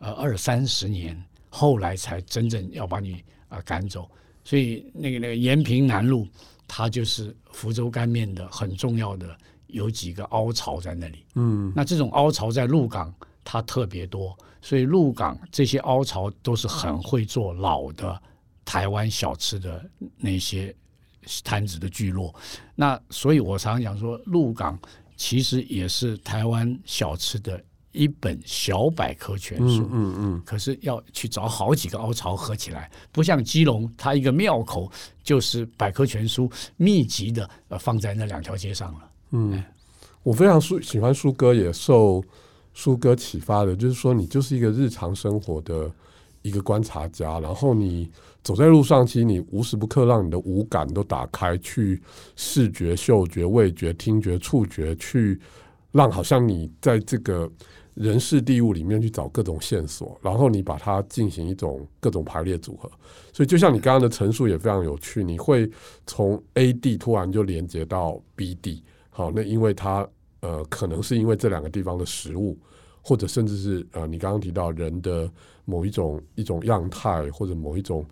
[0.00, 1.18] 呃二三十年。
[1.54, 4.10] 后来才真正要把你啊赶走，
[4.42, 6.26] 所以那个那个延平南路，
[6.66, 9.36] 它就是福州干面的很重要的
[9.66, 11.26] 有几个凹槽在那里。
[11.34, 18.18] 嗯，那这种凹槽在鹿港它特别多，所以鹿港这些凹槽都是很会做老的
[18.64, 19.84] 台湾小吃的
[20.16, 20.74] 那些
[21.44, 22.34] 摊子的聚落。
[22.74, 24.78] 那所以我常常讲说，鹿港
[25.18, 27.62] 其实也是台湾小吃的。
[27.92, 34.90] 一本小百科全书，嗯嗯，嗯，可是要去找好几个凹槽合起来，不像基隆，它一个庙口
[35.22, 39.10] 就是百科全书密集的呃放在那两条街上了。
[39.32, 39.62] 嗯，
[40.22, 42.24] 我非常舒喜欢舒哥，也受
[42.72, 45.90] 舒哥启发的，就是说你就是一个日常生活的
[46.40, 48.10] 一个观察家，然后你
[48.42, 52.02] 走在路上，其实你无时不刻让你的五感都打开，去
[52.36, 55.38] 视觉、嗅觉、味觉、听觉、触觉，去
[55.90, 57.50] 让好像你在这个。
[57.94, 62.90] 人事地物里面去找各种线索，然后你把它进行一种各种排列组合。
[63.34, 65.70] 所以就像你刚刚的陈述也非常有趣，你会
[66.06, 68.82] 从 A 地突然就连接到 B 地。
[69.10, 70.08] 好，那因为它
[70.40, 72.58] 呃可能是因为这两个地方的食物，
[73.02, 75.30] 或者甚至是呃你刚刚提到人的
[75.66, 78.06] 某一种一种样态，或者某一种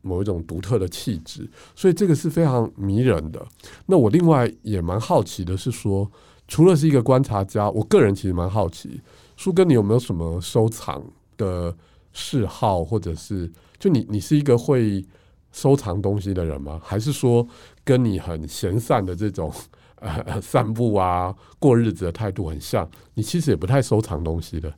[0.00, 3.46] 某一种独特的气质，所以这个是非常迷人的。
[3.86, 6.10] 那我另外也蛮好奇的是说。
[6.52, 9.00] 除了是一个观察家，我个人其实蛮好奇，
[9.38, 11.02] 叔哥，你有没有什么收藏
[11.38, 11.74] 的
[12.12, 15.02] 嗜好，或者是就你你是一个会
[15.50, 16.78] 收藏东西的人吗？
[16.84, 17.48] 还是说
[17.82, 19.50] 跟你很闲散的这种
[19.96, 22.86] 呃散步啊过日子的态度很像？
[23.14, 24.70] 你其实也不太收藏东西的。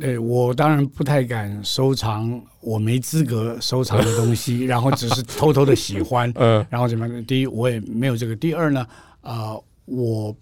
[0.00, 7.24] 对，我当然不太敢收藏我没资格收藏的东西， 然后只是偷偷的喜欢， 嗯，然后怎么样？
[7.26, 8.84] 第一，我也没有这个；第二呢，
[9.20, 10.36] 啊、呃，我。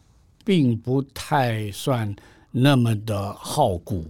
[0.44, 2.14] 并不太算
[2.50, 4.06] 那么的好古，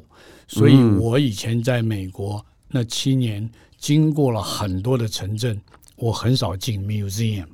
[0.48, 5.58] 所以我以前在美国那七年，经过了很多的城镇，
[5.96, 7.46] 我很少进 museum，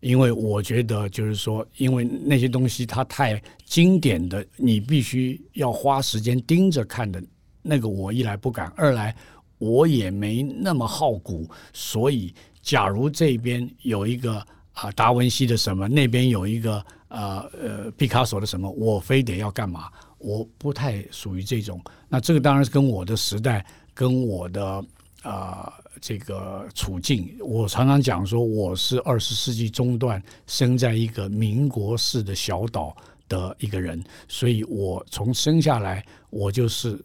[0.00, 7.22] 因为我觉得就是说，因为那些东西它太经典的，你必须要花时间盯着看的，
[7.62, 9.14] 那个我一来不敢，二来
[9.58, 14.44] 我也没那么好古，所以假如这边有一个
[14.74, 16.84] 啊达文西的什么，那边有一个。
[17.08, 19.88] 呃呃，毕卡索的什么，我非得要干嘛？
[20.18, 21.80] 我不太属于这种。
[22.08, 24.84] 那这个当然是跟我的时代，跟我的
[25.22, 27.32] 啊、这个处境。
[27.38, 32.96] 我常常讲说，我是二十世纪中段生在一个民国式的小岛
[33.28, 36.98] 的一个人，所以我从生下来，我就是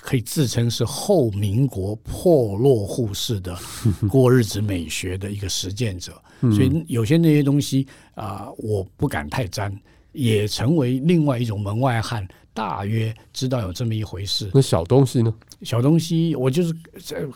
[0.00, 3.56] 可以自称是后民国破落户式的
[4.10, 6.12] 过日子美学的一个实践者。
[6.40, 9.74] 所以有些那些东西啊、呃，我不敢太沾，
[10.12, 12.26] 也成为另外一种门外汉。
[12.52, 14.48] 大约知道有这么一回事。
[14.54, 15.34] 那小东西呢？
[15.62, 16.72] 小东西，我就是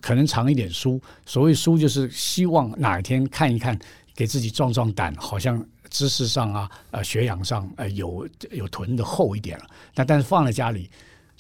[0.01, 1.01] 可能藏一点书。
[1.27, 3.77] 所谓书，就是希望哪一天看一看，
[4.15, 5.61] 给自己壮壮胆，好像
[5.91, 9.65] 知识上啊，呃，学养上呃有有囤的厚一点了。
[9.93, 10.89] 但但是放在家里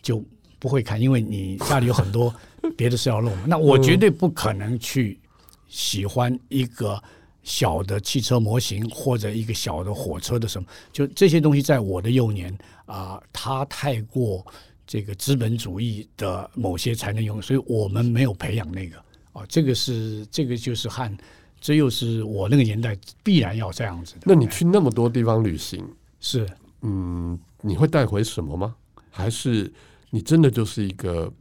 [0.02, 0.20] 就
[0.58, 2.34] 不会看，因为你家里有很多
[2.76, 3.32] 别的事要弄。
[3.46, 5.18] 那我绝对不可能去
[5.68, 7.02] 喜欢一个
[7.42, 12.52] 小的汽车模型或者一个小的火车的什么，就这些东西，在我的幼年
[12.86, 14.44] 啊、呃，它太过
[14.86, 18.96] 这个资本主义的某些才能用，所以我们没有培养那个
[19.32, 21.10] 啊，这个是这个就是和。
[21.60, 24.20] 这又是我那个年代必然要这样子的。
[24.26, 25.84] 那你去那么多地方旅行，
[26.20, 26.48] 是
[26.82, 28.76] 嗯，你会带回什么吗？
[29.10, 29.68] 还是
[30.10, 31.32] 你真的就是一个，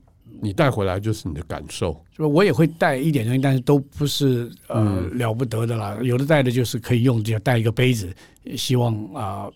[0.42, 2.00] 你带回来就是你的感受？
[2.18, 5.96] 我也会带一点东西，但是都不是呃了不得的啦。
[6.00, 8.14] 嗯、有的带的就是可以用，就带一个杯子，
[8.56, 9.54] 希望啊、呃，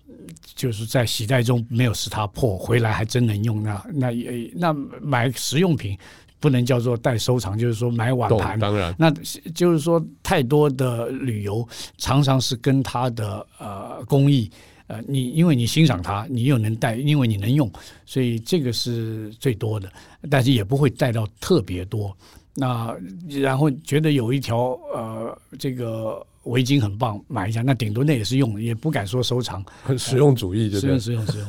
[0.55, 3.61] 就是在携带中没有使它破，回来还真能用。
[3.63, 5.97] 那那也那买实用品。
[6.39, 8.57] 不能叫做带收藏，就是说买碗盘。
[8.57, 9.11] 当然，那
[9.53, 11.63] 就是说太多的旅游
[11.99, 14.49] 常常是跟它的呃工艺
[14.91, 17.71] 呃，你因为你欣赏它，你又能带，因为你能用，
[18.05, 19.89] 所以这个是最多的。
[20.29, 22.15] 但是也不会带到特别多。
[22.55, 22.93] 那
[23.29, 29.63] 然后觉得有一条呃这个围巾很棒，买一下，那顶多那也是用，也不敢说收藏。
[29.81, 31.47] 很 实用主义，实用实用实用。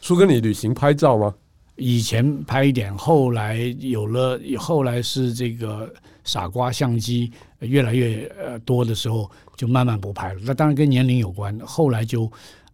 [0.00, 1.32] 叔 哥，你旅行拍照吗？
[1.76, 5.90] 以前拍一点，后来有了，后来是这个
[6.24, 7.30] 傻瓜相机
[7.60, 10.40] 越来越呃多的时候，就慢慢不拍了。
[10.44, 11.58] 那当然跟年龄有关。
[11.60, 12.30] 后来就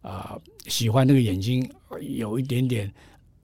[0.07, 1.69] 啊、呃、喜欢那个眼睛
[2.01, 2.93] 有一点点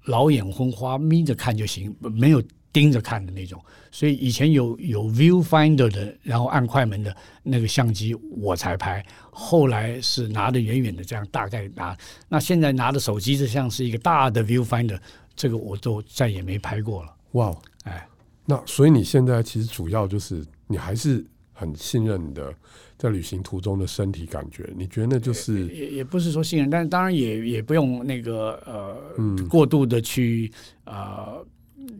[0.04, 2.42] 老眼昏花，眯着看就行，没有
[2.72, 3.60] 盯着看的那种。
[3.90, 9.04] 所以以前有有 viewfinder 的，然后按快门的那个相机我才拍。
[9.30, 11.96] 后来是拿的远远的这样大概拿。
[12.28, 14.98] 那现在拿的手机就像是一个大的 viewfinder。
[15.34, 17.14] 这个我都再也没拍过了。
[17.32, 17.50] 哇，
[17.84, 18.06] 哎，
[18.44, 22.54] 那所以你现在其实主要就是你还是很信任你的
[23.02, 24.72] 在旅行途中的身体感觉。
[24.76, 30.48] 你觉得那就是也也不是说信任，但是当然也也不用那个呃、嗯、过度的去
[30.84, 31.44] 呃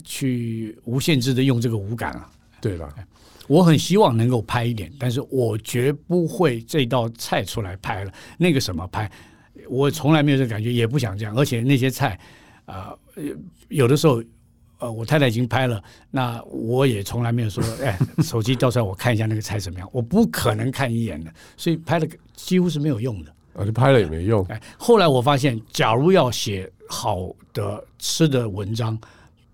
[0.04, 2.30] 去无限制的用这个五感啊。
[2.60, 2.94] 对吧，
[3.48, 9.10] 我很希望能够拍一点，但是我绝不会这道菜出来拍了那个什么拍，
[9.68, 12.16] 我从来没有这感觉，也不想这样，而且那些菜。
[12.64, 13.24] 啊、呃，
[13.68, 14.22] 有的时候，
[14.82, 15.80] 呃，我太太已经拍了，
[16.10, 23.32] 那我也从来没有说，哎，手机调出来我看一下那个菜怎么样，我不可能看一眼的，所以拍了几乎是没有用的。
[23.54, 24.44] 啊，就拍了也没用。
[24.46, 28.98] 哎，后来我发现，假如要写好的吃的文章，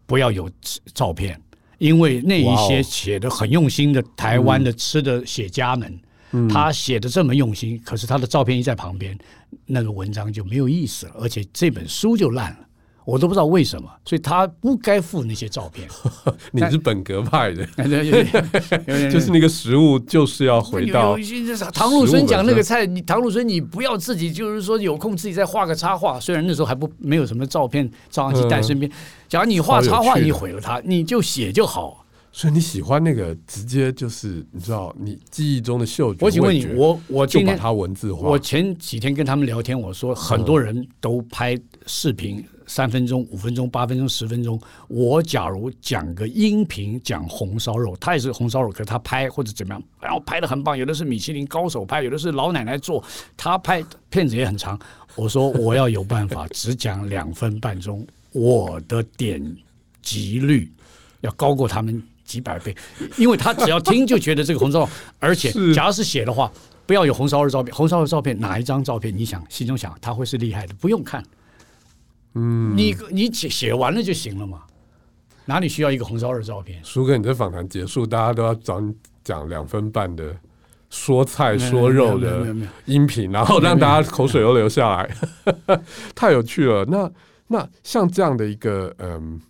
[0.06, 0.48] 不要有
[0.94, 1.38] 照片，
[1.76, 6.00] 因为那一些写的很用心的台湾的吃的写家们，
[6.30, 9.18] 嗯、他写的这么用心，可是他的照片一在旁边，
[9.66, 12.67] 那个文章就没有意思了，而且这本书就烂了。
[13.08, 15.88] 我都不知道为什么，所以他不该附那些照片。
[16.52, 17.64] 你是本格派的，
[19.10, 21.16] 就是那个食物就是要回到
[21.72, 28.92] 唐鲁孙讲那个菜，你唐鲁孙你不要自己就是说有空自己再画个插画，虽然那时候还不没有什么照片照相机带身边。
[29.26, 32.04] 假如你画插画，你毁了它，你就写就好。
[32.30, 36.18] 所以你喜欢那个直接就是你知道你记忆中的嗅觉。
[36.26, 38.28] 我请问你，我我就把它文字化。
[38.28, 42.44] 我前几天跟他们聊天，我说很多人都拍视频。
[42.68, 53.02] 三分钟、五分钟、八分钟、十分钟，我假如讲个音频讲红烧肉，他也是红烧肉，可是他拍或者怎么样，然后拍的很棒，有的是米其林高手拍，有的是老奶奶做，
[53.36, 54.78] 他拍片子也很长。
[55.16, 59.42] 我说我要有办法只讲两分半钟，我的点
[60.02, 60.70] 击率
[61.22, 62.76] 要高过他们几百倍，
[63.16, 64.88] 因为他只要听就觉得这个红烧肉，
[65.18, 66.52] 而且假如是写的话，
[66.86, 71.24] 不要有红烧肉照片，红烧肉照片哪一张照片你想心中想他会是厉害的，不用看。
[72.38, 74.62] 嗯，你你写写完了就行了嘛？
[75.46, 76.78] 哪里需要一个红烧肉照片？
[76.84, 80.36] 苏哥，你这访谈结束，大家都要找你讲两分半的
[80.90, 85.16] 说菜说肉的音频，然后让大家口水都流下来，
[86.14, 86.84] 太有趣了。
[86.84, 87.10] 那
[87.46, 89.40] 那像这样的一个嗯，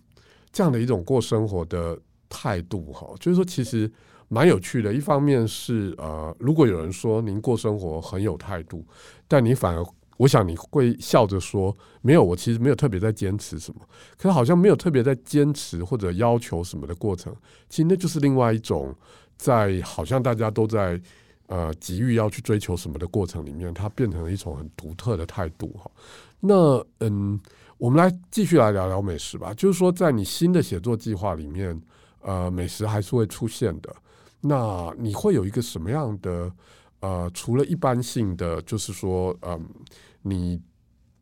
[0.51, 3.91] 这样的一种过生活的态度哈，就是说其实
[4.29, 4.93] 蛮有趣的。
[4.93, 8.85] 一方面是呃，如果有人说您过生活很有态度，
[9.27, 9.85] 但你反而。
[10.19, 13.79] 我想你会笑着说：“没有，我其实没有特别在坚持什么。
[14.17, 17.33] 可是好像没有特别在坚持或者要求什么的过程，
[17.69, 18.93] 其实那就是另外一种
[19.37, 21.01] 在好像大家都在
[21.47, 25.89] 呃急于要去追求什么的过程里面，它变成了一种很独特的态度哈。
[26.41, 27.39] 那嗯，
[27.77, 29.53] 我们来继续来聊聊美食吧。
[29.53, 31.81] 就是说，在你新的写作计划里面，
[32.19, 33.95] 呃，美食还是会出现的。
[34.41, 36.51] 那你会有一个什么样的
[36.99, 39.65] 呃，除了一般性的，就是说嗯。
[40.21, 40.59] 你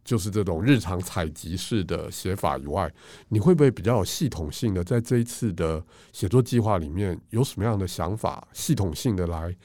[0.04, 2.92] 就是这种日常采集式的写法以外，
[3.28, 5.84] 你会不会比较有系统性的在这一次的
[6.14, 8.48] 写作计划里面有什么样的想法？
[8.54, 9.56] 系统性的来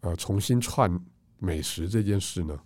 [0.00, 0.90] 呃重新串
[1.38, 2.58] 美食这件事呢？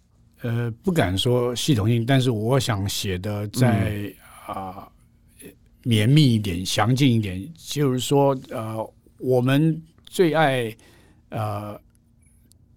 [0.42, 4.12] 呃，不敢说系统性，但是我想写的再
[4.46, 4.86] 啊、
[5.82, 10.76] 绵密一点、详尽一点，就是说，呃，我们最爱
[11.30, 11.80] 呃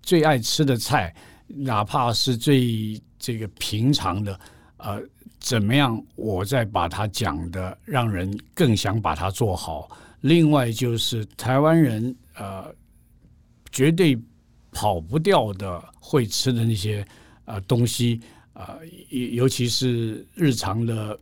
[0.01, 1.13] 最爱吃的菜，
[1.47, 4.39] 哪怕是最这个平常的，
[4.77, 5.01] 呃，
[5.37, 9.89] 怎么样，我再把它讲的让人更想把它做好。
[10.21, 12.73] 另外就是台湾人呃
[13.69, 14.17] 绝对
[14.71, 17.05] 跑不掉的会吃的那些。
[17.49, 18.19] 呃，东西
[18.51, 18.75] 啊，
[19.09, 21.17] 尤、呃、尤其是日常的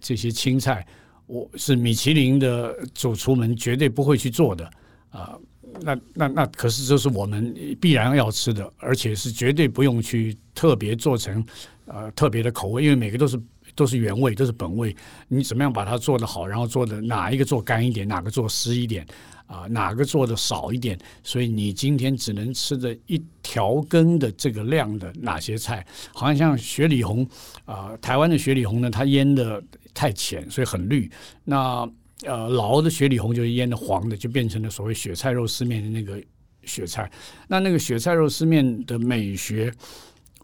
[0.00, 0.86] 这些青菜，
[1.26, 4.64] 我是米其林的主厨们绝对不会去做的
[5.10, 5.38] 啊、
[5.82, 11.44] 那那那可是这是我们必然要吃的，而且是绝对不用去特别做成
[11.86, 13.40] 呃特别的口味，因为每个都是
[13.74, 14.94] 都是原味，都是本味。
[15.28, 19.06] 你怎么样把它做得好，然后做的哪一个做干一点，哪个做湿一点。
[19.46, 25.86] 啊，哪个做的少一点，所以你今天只能吃的一条羹的这个量的哪些菜？
[26.12, 27.24] 好像像雪里红
[27.64, 29.62] 啊，台湾的雪里红呢，它腌的
[29.94, 31.08] 太浅，所以很绿。
[31.44, 31.88] 那
[32.24, 36.22] 呃，老的雪里红就是腌的黄的，就变成了所谓雪菜肉丝面的那个
[36.64, 37.10] 雪菜。
[37.46, 39.72] 那那个雪菜肉丝面的美学，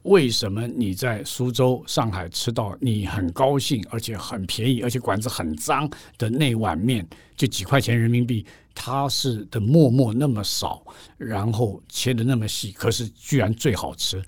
[0.03, 7.07] 为什么你在苏州、上海吃到你很高兴，而且很便宜，而且馆子很脏的那碗面，
[7.37, 8.45] 就几块钱人民币？
[8.75, 10.83] 它是的沫沫那么少，
[11.19, 14.23] 然后切的那么细，可是居然最好吃，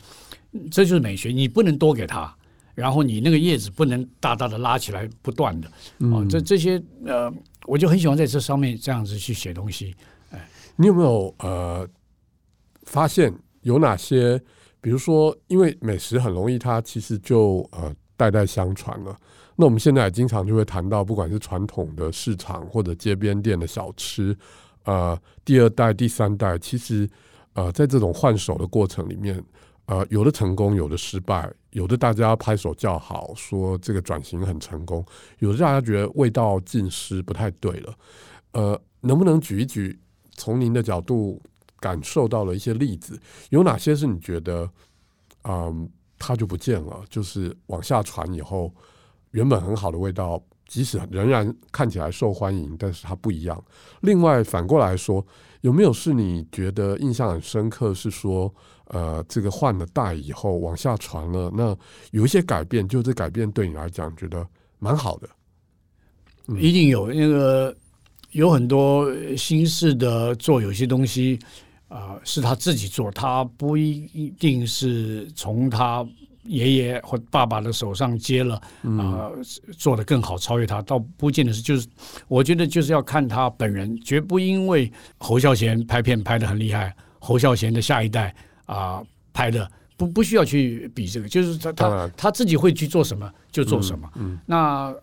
[0.70, 1.30] 这就是美学。
[1.30, 2.36] 你不能多给他，
[2.74, 5.70] 然后你那个叶子不能大大的拉起来不断的。
[5.98, 7.32] 嗯、哦，这这些呃，
[7.66, 9.94] 我就很喜欢在这上面这样子去写东西。
[10.30, 11.88] 哎，你有没有呃
[12.84, 14.40] 发现有哪些？
[14.80, 19.18] 比如说，因为美食很容易，它其实就呃代代相传了。
[19.56, 24.36] 那我们现在也经常就会谈到，不管是传统的市场或者街边店的小吃，
[24.84, 27.08] 呃，第二代、第三代，其实
[27.54, 29.42] 呃，在这种换手的过程里面，
[29.86, 35.04] 呃，有的成功，有的失败，有的大家拍手叫好，说这个转型很成功，
[35.40, 37.94] 有的大家觉得味道尽失，不太对了。
[38.52, 39.98] 呃，能不能举一举，
[40.36, 41.42] 从您的角度
[41.80, 43.20] 感受到了一些例子，
[43.50, 44.70] 有哪些是你觉得，
[45.42, 48.72] 嗯、它就不见了，就是往下传以后。
[49.32, 53.60] 原本很好的味道，即使仍然看起来受欢迎，但是它不一样。
[54.02, 55.26] 另外反过来说，
[55.62, 57.92] 有没有是你觉得印象很深刻？
[57.92, 58.54] 是说，
[58.94, 61.76] 呃，这个换了代以后往下传了，那
[62.12, 64.46] 有一些改变，就这改变对你来讲觉得
[64.78, 65.28] 蛮好的。
[66.46, 67.76] 嗯、一定有那个
[68.30, 71.38] 有很多新式的做有些东西
[71.88, 76.06] 啊、呃，是他自己做，他不一定是从他。
[76.46, 79.32] 爷爷或爸爸的手上接了，啊、呃，
[79.78, 81.62] 做的更好，超越他，倒不见得是。
[81.62, 81.88] 就是
[82.28, 88.36] 我觉得就是要看他本人，绝不因为侯孝贤拍片拍的很厉害，侯孝贤的下一代
[88.66, 94.10] 啊、呃、拍的不不需要去比这个，就是他他他自己会去做什么就做什么。
[94.16, 94.94] 嗯嗯、那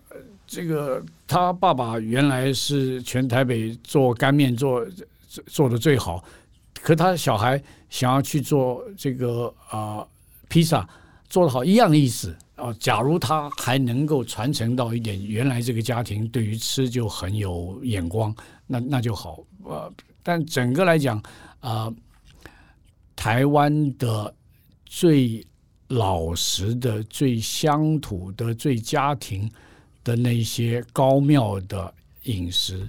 [0.46, 4.86] 这个他爸爸原来是全台北做干面做
[5.46, 6.22] 做的最好，
[6.80, 10.08] 可他小孩想要去做这个啊、呃、
[10.48, 10.88] 披萨。
[11.28, 12.70] 做的好一样的意思啊！
[12.78, 18.36] 假如他还能够传承到一点，原来这个家庭对于吃就很有眼光，
[18.66, 19.42] 那那就好。
[19.64, 19.90] 呃，
[20.22, 21.16] 但整个来讲
[21.60, 21.94] 啊、呃，
[23.22, 24.34] 台湾的
[24.84, 25.46] 最
[25.86, 29.48] 老实的、最乡土的、最家庭
[30.02, 31.94] 的那些高妙的
[32.24, 32.84] 饮食，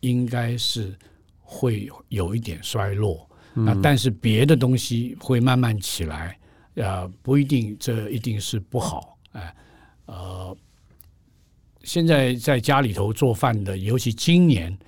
[0.00, 0.94] 应该是
[1.38, 3.26] 会有一点衰落。
[3.54, 6.38] 嗯、那但是别的东西会慢慢起来。
[6.74, 9.16] 呃，不一定，这一定是不好。
[9.32, 9.56] 哎，
[10.04, 10.54] 呃，
[11.84, 14.78] 现在在家里头做饭的，尤其今年，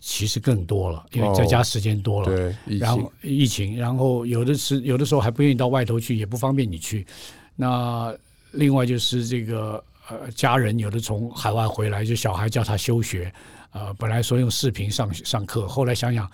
[0.00, 2.32] 其实更多了，因为在家时间多了。
[2.32, 7.06] 哦、对，然后疫情，然后有的时有的时候还不愿意到外头去，也不方便你去。
[7.54, 8.14] 那
[8.52, 13.32] 另外就是这个呃，家人有的从海外回来，就小孩叫他休学，
[13.72, 16.30] 呃，本来说用视频上上课，后来想想，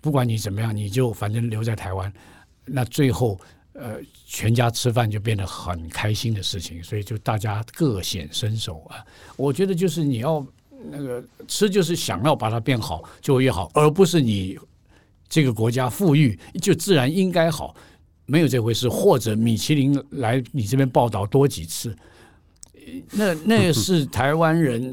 [0.00, 2.12] 不管你怎么样，你就反正留在台湾，
[2.64, 3.38] 那最后。
[3.74, 9.06] 呃，全家吃饭就变得很开心的事情，所以就大家各显身手啊。
[9.36, 10.44] 我觉得就是你要
[10.90, 14.58] 那个吃，就是想要把它变好就越好，而不是你
[15.28, 17.74] 这个国家富裕就自然应该好，
[18.26, 18.88] 没有这回事。
[18.88, 21.96] 或者米其林来你这边报道多几次，
[23.10, 24.92] 那 那是台湾人，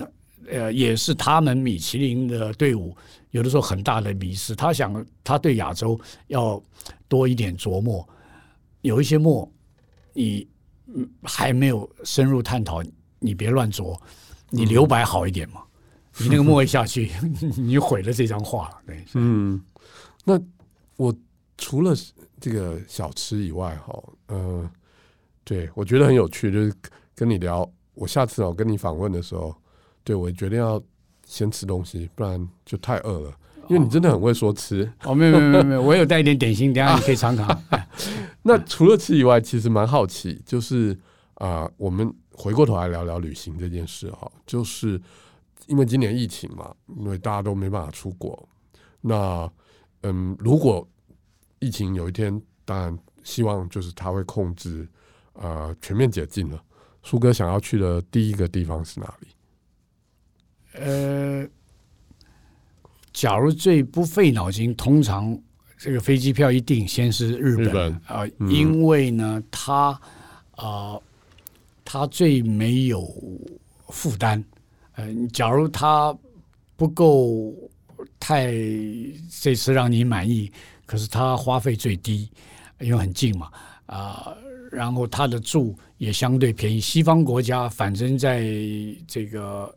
[0.50, 2.96] 呃，也是他们米其林的队伍
[3.32, 6.62] 有的时候很大的迷失，他想他对亚洲要
[7.08, 8.08] 多一点琢磨。
[8.82, 9.52] 有一些墨，
[10.14, 10.48] 你
[11.24, 12.84] 还没有深入探讨，
[13.20, 14.00] 你别乱琢，
[14.50, 15.62] 你留白好一点嘛。
[16.18, 17.12] 你那个墨一下去，
[17.58, 18.78] 你毁了这张画了。
[18.86, 19.62] 对，嗯，
[20.24, 20.40] 那
[20.98, 21.14] 我
[21.58, 21.94] 除了
[22.40, 24.70] 这个小吃以外，哈，嗯，
[25.44, 26.74] 对我觉得很有趣，就是
[27.16, 27.70] 跟你聊。
[27.94, 29.56] 我下次我跟你访问的时候，
[30.04, 30.82] 对我决定要
[31.26, 33.34] 先吃东西，不然就太饿了。
[33.68, 37.64] 因为你真的很会说吃哦，没有没有没有， 我有带一点点心，等下你可以尝尝。
[38.44, 40.92] 那除了吃以外，其实蛮好奇，就是
[41.36, 45.02] 啊、呃，我们回过头来聊聊旅行这件事哈，就是
[45.68, 48.48] 因为今年疫情嘛，因为大家都没办法出国。
[49.02, 49.52] 那
[50.02, 50.88] 嗯，如果
[51.60, 54.88] 疫情有一天，当然希望就是它会控制，
[55.34, 56.64] 呃，全面解禁了。
[57.04, 59.28] 苏哥想要去的第一个地方是哪里？
[60.74, 61.48] 呃。
[63.14, 65.42] 假如最不费脑筋，通常
[65.78, 69.92] 这个飞机票一定先是日本啊、呃嗯，因为呢，它
[70.58, 71.04] 啊、呃，
[71.86, 73.10] 它最没有
[73.88, 74.44] 负担。
[74.96, 76.16] 嗯、假如它
[76.76, 77.54] 不够
[78.20, 78.54] 太
[79.42, 80.52] 这次让你满意，
[80.86, 82.30] 可是它花费最低，
[82.80, 83.52] 因为很近嘛
[83.86, 84.36] 啊、
[84.72, 86.80] 然后它的住也相对便宜。
[86.80, 88.44] 西方国家反正在
[89.08, 89.74] 这个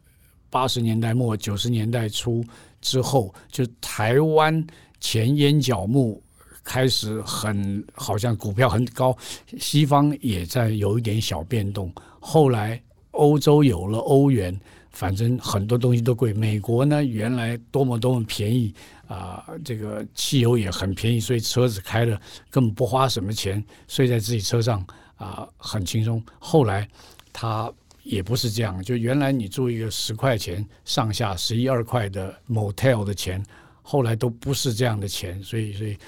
[0.48, 2.44] 八十年代末九十年代初。
[2.80, 4.64] 之后，就台湾
[5.00, 6.22] 钱淹脚目，
[6.62, 9.18] 开始很好像股票很高，
[9.58, 11.92] 西方也在有一点小变动。
[12.20, 14.56] 后来欧洲有了欧元，
[14.98, 16.32] 反正很多东西都贵。
[16.34, 18.74] 美国呢，原来多么多么便宜
[19.06, 22.20] 啊、这个汽油也很便宜，所以车子开了
[22.50, 24.84] 根本不花什么钱，睡在自己车上
[25.14, 26.20] 啊、很轻松。
[26.38, 26.88] 后来
[27.32, 27.72] 他。
[28.04, 33.44] 也不是这样，就原来你住一个十块钱上下十一二块的 motel 的钱，
[33.82, 35.98] 后来都不是这样的钱，所以所以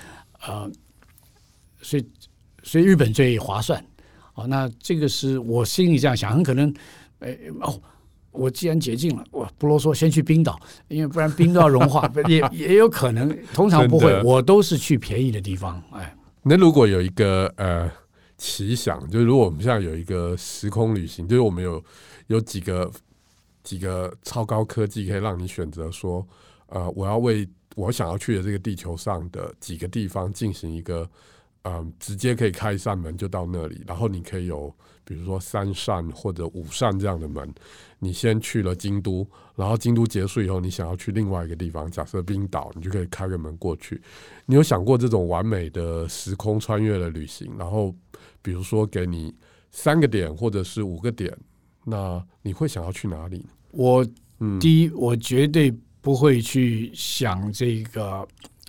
[0.47, 0.71] 呃，
[1.83, 2.07] 所以
[2.63, 3.85] 所以日本最划算。
[4.33, 6.73] 哦，那这个是我心里这样想，很可能，
[7.19, 7.79] 哎哦，
[8.33, 10.59] 我既然解禁了，我不啰嗦，先去冰岛，
[10.89, 15.83] 因为不然冰都要融化， 也也有可能，通常不会，我都是去便宜的地方。
[15.93, 17.91] 哎，那如果有一个呃。
[18.43, 21.85] 奇想，就是如果我们现在有一个时空旅行，就是我们有
[22.29, 22.91] 有几个
[23.63, 26.27] 几个超高科技可以让你选择说，
[26.69, 31.07] 呃，我要为我想要去的这个地球上的几个地方进行一个，
[31.65, 34.75] 嗯、呃，直接可以开一扇门就到那里，然后你可以有
[35.11, 37.53] 比如说三扇或者五扇这样的门，
[37.99, 44.01] 你先去了京都，然后京都结束以后，你想要去另外一个地方，假设冰岛，你就可以开个门过去。
[44.47, 47.93] 你有想过这种完美的时空穿越的旅行，然后？
[48.43, 49.35] 比如说，给你
[49.71, 51.35] 三个点或者是五个点，
[51.85, 53.45] 那你会想要去哪里？
[53.71, 54.03] 我
[54.59, 58.27] 第一，我绝对不会去想这个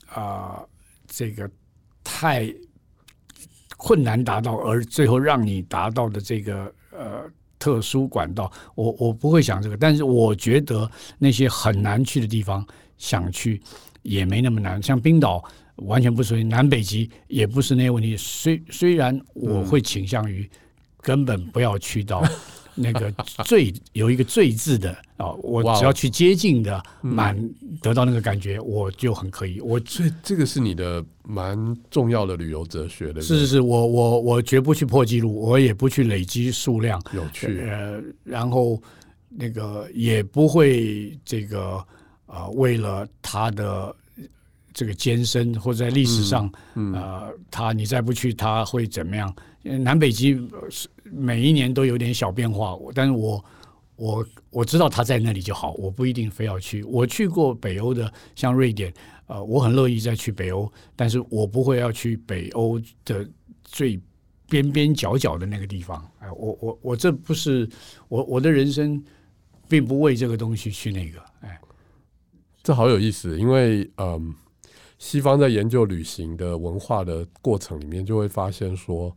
[0.08, 0.62] 啊、
[1.08, 1.50] 这个
[2.04, 2.54] 太
[3.84, 7.24] 困难达到，而最后让你达到的这个呃
[7.58, 9.76] 特殊管道，我我不会想这个。
[9.76, 12.64] 但是我觉得那些很难去的地方，
[12.98, 13.60] 想去
[14.04, 15.44] 也没那么难，像冰岛。
[15.88, 18.16] 完全不属于南北极，也不是那些问题。
[18.16, 20.48] 虽虽然我会倾向于
[21.00, 22.24] 根本不要去到
[22.76, 23.12] 那个
[23.46, 27.38] 最 有一个“最”字的啊，我只要去接近的满
[27.82, 29.60] 得到那个感觉，我就很可以。
[29.62, 31.58] 我这这个是你的蛮
[31.90, 33.22] 重要的旅游哲学的。
[33.22, 37.02] 是是是，我我我绝不去破纪录，我也不去累积数量。
[37.14, 37.60] 有趣。
[37.62, 38.82] 呃，然后
[39.30, 41.76] 那个也不会这个
[42.26, 43.96] 啊、呃，为了他的。
[44.74, 49.30] 这个艰深，或者在历史上，嗯嗯、呃，他你再不去，他会怎么样？
[49.64, 50.40] 南北极
[51.04, 53.46] 每一年都有点小变化，但是我
[53.96, 56.84] 我我知道他在那里就好，我不一定非要去。
[56.84, 58.94] 我去过北欧的，像瑞典，
[59.28, 63.28] 呃，我很乐意再去北欧，但是我不会要去北欧的
[63.64, 64.00] 最
[64.50, 66.04] 边边角角的那个地方。
[66.20, 67.70] 哎，我我我这不是
[68.08, 69.04] 我我的人生，
[69.70, 71.20] 并不为这个东西去那个。
[71.42, 71.60] 哎，
[72.64, 74.34] 这好有意思，因为嗯。
[75.04, 79.12] 西方在研究旅行的文化的过程里面，就会发现说，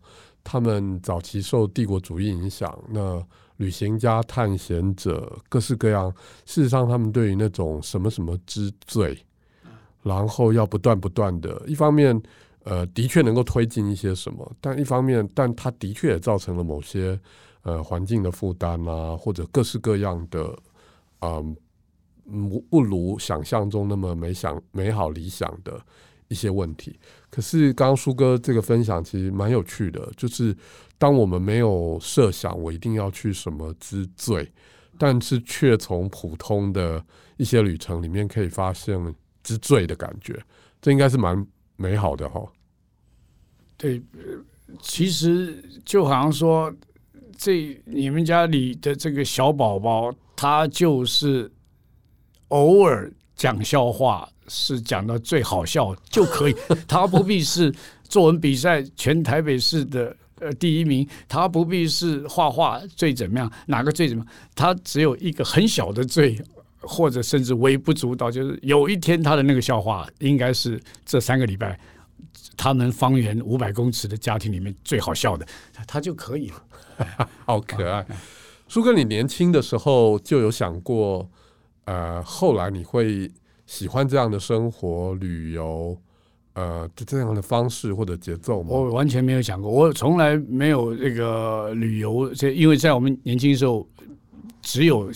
[0.44, 3.20] 他们早期受帝国主义影响，那
[3.56, 6.14] 旅行家、探险者各式各样，
[6.44, 9.18] 事实上他们对于那种什么什么之最，
[10.02, 12.22] 然后要不断不断的，一方面，
[12.62, 17.18] 呃，的确能够推进一些什么，但一方面，但它的确也造成了某些
[17.62, 20.40] 呃环境的负担啊，或者各式各样的，
[21.20, 21.56] 嗯、呃。
[22.26, 25.78] 不不如想象中那么美想美好理想的
[26.28, 26.98] 一些问题。
[27.34, 30.56] 可是刚刚书哥这个分享其实蛮有趣的，就是
[30.98, 34.48] 当我们没有设想我一定要去什么之最，
[34.96, 37.04] 但是却从普通的
[37.36, 38.96] 一些旅程里面可以发现
[39.42, 40.40] 之最的感觉，
[40.80, 42.40] 这应该是蛮美好的哈。
[43.76, 44.00] 对，
[44.80, 46.72] 其实就好像说，
[47.36, 51.50] 这你们家里的这个小宝宝，他就是。
[52.48, 53.10] 偶尔
[53.44, 56.56] 讲笑话是讲到最好笑就可以，
[56.88, 57.70] 他不必是
[58.08, 66.40] 作文比赛全台北市的呃第一名，他不必是画画最怎么样，哪个最怎么样，他只有一个很小的罪，
[66.80, 71.78] 或者甚至微不足道，就是有一天他的那个笑话应该是这三个礼拜
[72.56, 75.46] 他们方圆五百公尺的家庭里面最好笑的，
[75.86, 77.28] 他就可以了。
[77.44, 78.06] 好可爱，
[78.68, 81.28] 苏哥，你年轻的时候就有想过，
[81.84, 83.30] 呃，后来你会
[83.66, 85.96] 喜欢这样的生活、旅游，
[86.54, 88.70] 呃，这样的方式或者节奏吗？
[88.70, 93.86] 我完全没有想过，我从来没有这个旅游，这因为在我们年轻的时候，
[94.62, 95.10] 只有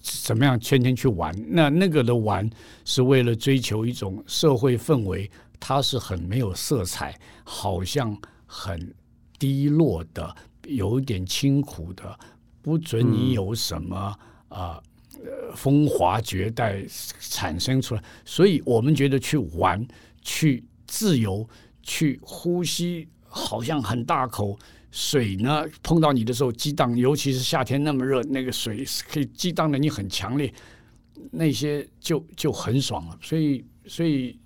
[0.00, 2.48] 怎么样天天去玩，那那个的玩
[2.84, 8.94] 是为了追求一种社会氛围，它是很没有色彩，好像很
[9.38, 10.34] 低落的。
[10.66, 12.18] 有一点清苦的，
[12.60, 14.82] 不准你有什么啊、嗯呃、
[15.54, 16.82] 风华绝代
[17.20, 19.86] 产生出来，所以我们觉得去玩、
[20.22, 21.48] 去自由、
[21.82, 24.58] 去呼吸，好像很大口
[24.90, 30.52] 水呢，碰到你的时候激荡，尤其是夏天那么热，那个水可以激荡的你很强烈，
[31.30, 33.18] 那些就就很爽了。
[33.22, 34.38] 所以，所以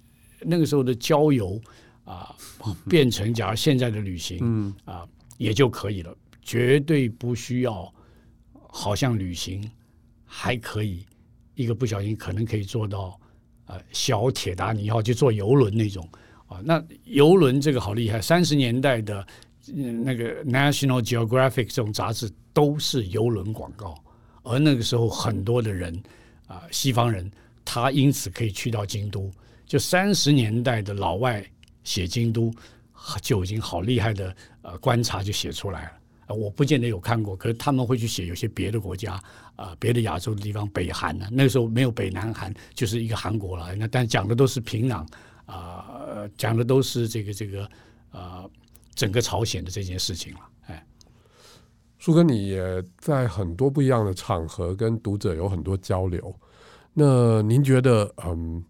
[0.42, 1.60] 那个时候的郊游
[2.04, 2.34] 啊，
[2.88, 5.06] 变成假如现在的旅行，嗯啊。
[5.40, 7.90] 也就可以了，绝对不需要，
[8.52, 9.70] 好像旅行
[10.32, 11.04] 还可以，
[11.56, 13.18] 一个不小心可能可以做到，
[13.66, 16.08] 呃，小铁达尼号去坐游轮那种
[16.46, 16.60] 啊。
[16.64, 19.26] 那游轮这个好厉害，三十年代的
[20.04, 24.00] 那个 National Geographic 这种杂志都是游轮广告，
[24.44, 26.00] 而那个时候很多的人
[26.46, 27.28] 啊，西方人
[27.64, 29.28] 他因此可以去到京都，
[29.66, 31.44] 就三十年代的老外
[31.82, 32.54] 写京都。
[33.22, 35.92] 就已经好厉害的呃观察就写出来了，
[36.34, 39.20] 我不见得有看过，可是他们会去写有些别的国家
[39.56, 43.74] 啊，别的亚洲的地方，北韩呢，那个时候没有北南韩，就是一个韩国了。
[43.76, 45.06] 那但讲的都是平壤
[45.46, 47.70] 啊，讲的都是这个这个
[48.12, 48.50] 呃
[48.94, 50.40] 整个朝鲜的这件事情了。
[50.66, 50.86] 哎，
[51.98, 56.34] 书哥，你也在很多不一样的场合跟读者有很多交流，
[56.92, 58.64] 那您觉得嗯？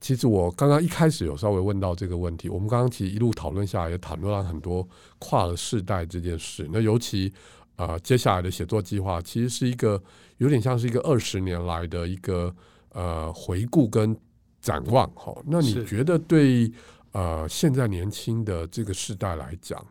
[0.00, 4.88] 其实我刚刚一开始有稍微问到这个问题，我们刚刚其实一路讨论下来，也谈论了很多
[5.18, 6.66] 跨了世代这件事。
[6.72, 7.30] 那尤其
[7.76, 10.02] 啊、呃，接下来的写作计划，其实是一个
[10.38, 12.54] 有点像是一个二十年来的一个
[12.92, 14.16] 呃回顾跟
[14.62, 15.06] 展望。
[15.10, 16.72] 哈，那你觉得对
[17.12, 19.84] 呃现在年轻的这个世代来讲，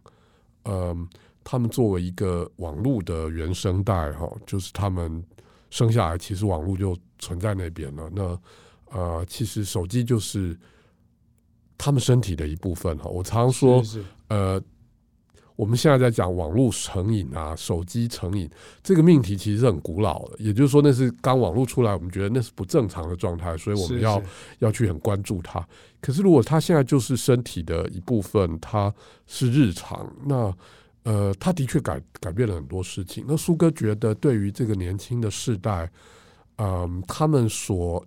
[0.64, 1.07] 嗯、呃，
[1.43, 5.24] 他们作为一个网络的原生代，哈，就是他们
[5.70, 8.39] 生下来其实网络就存在那边了，那。
[8.92, 10.58] 呃，其实手机就是
[11.78, 13.10] 他们身体的一部分哈。
[13.10, 14.62] 我常常说，是是呃，
[15.56, 18.50] 我们现在在讲网络成瘾啊，手机成瘾
[18.82, 20.36] 这个命题其实是很古老的。
[20.40, 24.22] 也就是说，那是刚网络出来，我们觉得那是不正常的状态，所以我们要
[24.60, 25.66] 要去很关注它。
[26.02, 28.94] 可是如果它现在就是身体的一部分，它
[29.28, 30.56] 是日常，那
[31.04, 33.26] 呃，它的确改改变了很多事情。
[33.28, 35.90] 那苏哥觉得，对于这个年轻的世代，
[36.58, 38.06] 嗯、呃，他们所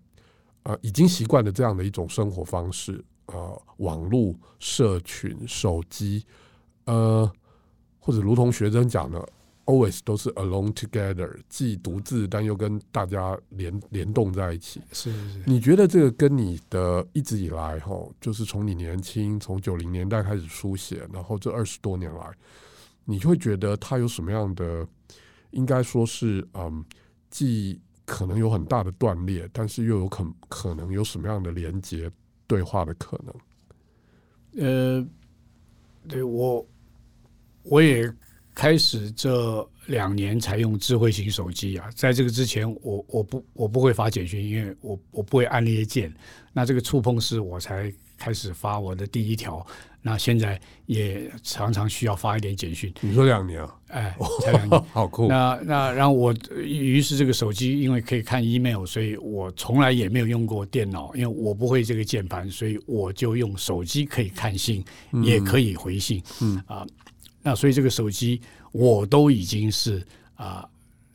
[0.65, 6.25] 呃，已经习惯了这样的一种生活方式，呃，网络社群、手机，
[6.85, 7.31] 呃，
[7.99, 9.29] 或者如同学生讲的
[9.67, 14.81] ，always 都是 alone together，既独自但又跟大家联联动在一起。
[14.93, 15.43] 是是是。
[15.47, 22.31] 你觉得这个跟你的一直以来，哈，就是从你年轻，从九零年代开始书写，然后这二十多年来，
[23.05, 24.87] 你会觉得它有什么样的？
[25.51, 26.83] 应该说是，嗯，
[27.29, 32.11] 既可能有很大的断裂，但是又有可可能有什么样的连接
[32.47, 33.35] 对话的可能？
[34.65, 35.09] 呃，
[36.09, 36.67] 对我，
[37.63, 38.13] 我也
[38.55, 46.13] 开始这两年才用智慧型手机啊，在这个之前我，我我不我不会发简讯，因为我我不会按那些键，
[46.53, 49.65] 那这个触碰式我才开始发我的第一条。
[50.05, 52.93] 那现在也常常需要发一点简讯。
[53.01, 53.77] 你说两年啊？
[53.87, 55.29] 哎， 才两年，好酷。
[55.29, 66.21] 那那然后我于是这个手机因为可以看 email，所以我从来也没有用过电脑，因为我不会这个键盘，所以我就用手机可以看信，嗯、也可以回信。
[66.41, 66.85] 嗯啊，
[67.43, 68.41] 那所以这个手机
[68.71, 70.03] 我都已经是
[70.35, 70.69] 啊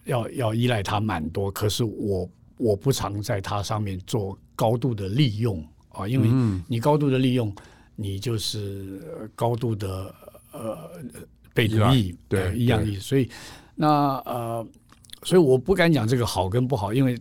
[0.06, 7.54] 要要依赖它蛮多，可是我我不常在它上面做高度的利用啊，因为你高度的利用。
[8.00, 9.02] 你就是
[9.34, 10.14] 高度的
[10.52, 10.88] 呃
[11.52, 13.02] 被奴役，对，一样意思。
[13.02, 13.28] 所以
[13.74, 14.64] 那呃，
[15.24, 17.18] 所以我不敢讲这个好跟不好，因为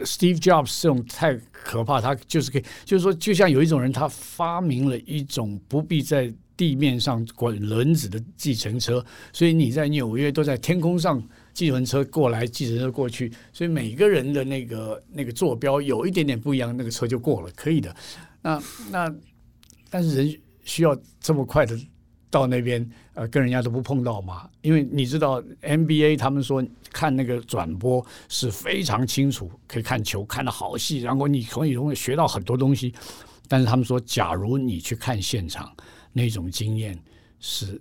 [0.00, 9.02] Steve Jobs 这种太可怕，他就是可以，就是说，就像有一种人，他发明了一种不必在地面上滚轮子的计程车，
[9.32, 11.22] 所以你在纽约都在天空上
[11.54, 17.94] 计程车过来，计程车过去，所以每个人的那个那个坐标有一点点不一样，那个车就过了，可以的。
[18.42, 19.14] 那那
[19.88, 21.78] 但是人需要这么快的
[22.28, 22.84] 到那边，
[23.14, 24.50] 呃，跟人家都不碰到吗？
[24.60, 32.92] 因为你知道 NBA 他们说看那个转播是非常清楚，可以看球看得好细，然后你可以容易学到很多东西。
[33.50, 35.74] 但是他们说，假如你去看现场，
[36.18, 36.98] 那种经验
[37.38, 37.80] 是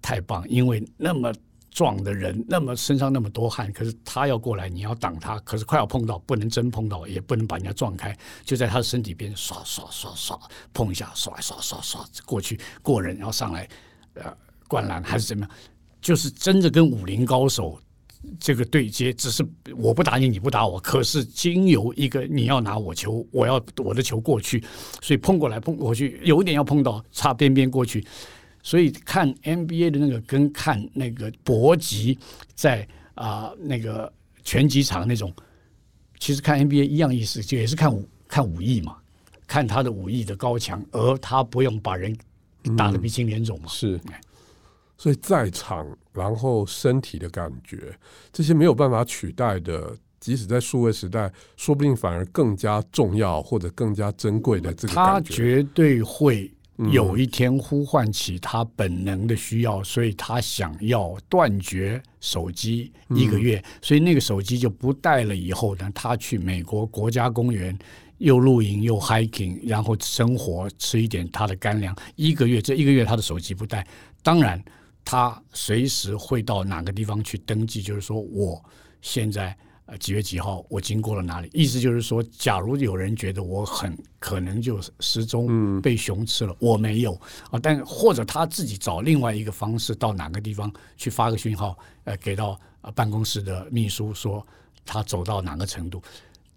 [0.00, 1.32] 太棒，因为那么。
[1.74, 8.14] 壮的人，那么身上那么多汗，可是他要过来，你要挡他，可是快要碰到，不能真碰到，也不能把人家撞开，
[8.44, 10.38] 就在他的身体边刷刷刷刷
[10.74, 13.66] 碰一下，刷刷刷刷过去过人，然后上来
[14.12, 14.36] 呃
[14.68, 15.56] 灌篮还是怎么样，
[16.02, 17.80] 就是真的跟武林高手
[18.38, 19.44] 这个对接，只是
[19.76, 24.62] 我不打你，你不打我，可是经由一个你要拿我球，我要我的球过去，
[25.00, 28.04] 所以碰过来碰过去，有一点要碰到，擦边边过去。
[28.62, 32.16] 所以看 NBA 的那个跟看那个搏击
[32.54, 34.12] 在啊、呃、那个
[34.44, 35.32] 拳击场那种，
[36.20, 38.96] 其实看 NBA 一样意思，就也是看武看武艺嘛，
[39.48, 42.16] 看他的武艺的高强，而他不用把人
[42.76, 43.64] 打得鼻青脸肿嘛。
[43.66, 44.00] 嗯、是，
[45.02, 47.92] 所以在场然后身体的感觉，
[48.32, 56.48] 这些没有办法取代的，即使在数位时代，说不定反而更加重要或者更加珍贵的这个感觉，他绝对会。
[56.90, 65.36] 有一天呼唤起他本能的需要，所以他想要断绝手机一个月，所以那个手机就不带了。
[65.36, 67.76] 以后呢，他去美国国家公园
[68.18, 71.94] 又露营又 hiking，然后生活吃一点他的干粮。
[72.16, 73.86] 一个月，这一个月他的手机不带。
[74.22, 74.60] 当然，
[75.04, 78.62] 他随时会到哪个地方去登记，就是说我
[79.00, 79.98] 现在呃。
[79.98, 80.64] 几月几号？
[80.70, 81.50] 我经过了哪里？
[81.52, 87.12] 意思就是说，假如有人觉得我很可能就失踪，被熊吃了，嗯、我没有
[87.50, 87.58] 啊。
[87.60, 92.58] 但或者他自己找另外一个方式到哪个地方去发个讯号，呃，给到
[92.94, 94.44] 办公室的秘书说
[94.86, 96.02] 他走到哪个程度。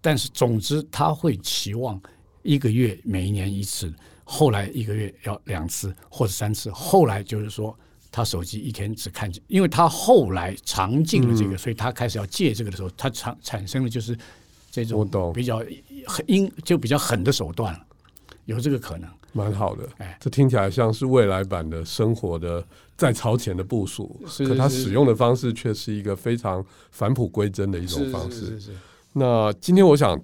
[0.00, 2.00] 但是总之他会期望
[2.42, 3.92] 一个月每一年一次，
[4.24, 7.76] 后来一个月要两次或者三次，后来就是说。
[8.16, 14.16] 他手机一天只看见，因为他后来尝尽了这个，嗯、所以他开始要戒这个的时候，他产产生了就是
[14.70, 15.62] 这种比较
[16.06, 17.80] 很阴就比较狠的手段了，
[18.46, 19.86] 有这个可能，蛮好的。
[19.98, 28.40] 哎，这听起来像是未来版的生活的在超前的部署，是是是，可他使用的方式却是一个非常返璞归真的一种方式。
[28.40, 28.76] 是是是是，
[29.12, 30.18] 那今天我想。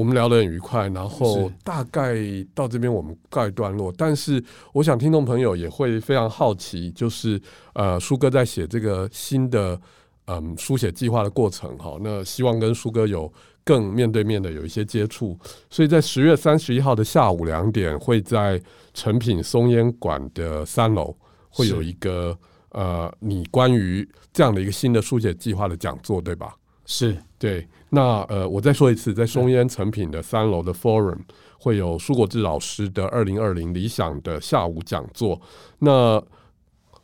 [0.00, 2.16] 我们聊得很愉快，然后大概
[2.54, 3.92] 到这边我们告一段落。
[3.98, 4.42] 但是
[4.72, 7.38] 我想听众朋友也会非常好奇，就是
[7.74, 9.78] 呃，舒哥在写这个新的
[10.24, 13.30] 嗯书写计划的过程哈，那希望跟舒哥有
[13.62, 15.38] 更面对面的有一些接触。
[15.68, 18.58] 所以在十月三十一号的下午两点，会在
[18.94, 21.14] 成品松烟馆的三楼
[21.50, 22.34] 会有一个
[22.70, 26.56] 呃，你关于这样的一个新的书写计划的讲座，对吧？
[26.86, 27.66] 是对。
[27.92, 31.18] 那呃，我再说一次，在松烟成品的三楼的 Forum
[31.58, 35.40] 会有舒国治老师的二零二零理想的下午讲座。
[35.80, 36.22] 那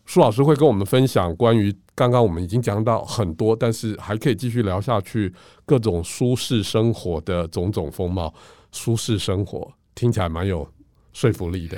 [0.04, 5.34] 舒老师会跟我们分享关于刚刚我们已经讲到很多，但是还可以继续聊下去
[5.64, 8.32] 各种舒适生活的种种风貌。
[8.70, 10.68] 舒适生活听起来蛮有
[11.12, 11.76] 说服力的，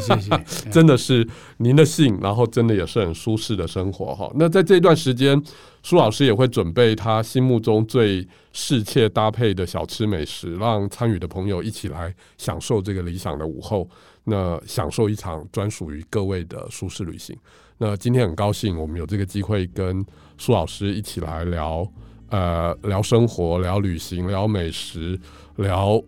[0.00, 1.26] 谢谢谢， 真的是
[1.58, 4.30] 您的信，然后真的也是很舒适的生活哈。
[4.34, 5.40] 那在这段时间，
[5.82, 13.88] 苏老师也会准备他心目中最适切搭配的小吃美食，让参与的朋友一起来享受这个理想的午后，
[14.24, 17.36] 那享受一场专属于各位的舒适旅行。
[17.78, 20.04] 那今天很高兴，我们有这个机会跟
[20.38, 21.86] 苏老师一起来聊，
[22.30, 25.18] 呃，聊生活，聊旅行，聊美食，
[25.56, 26.00] 聊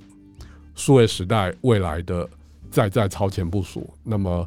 [0.74, 2.28] 数位时代未来的。
[2.70, 4.44] 在在超前部署，那么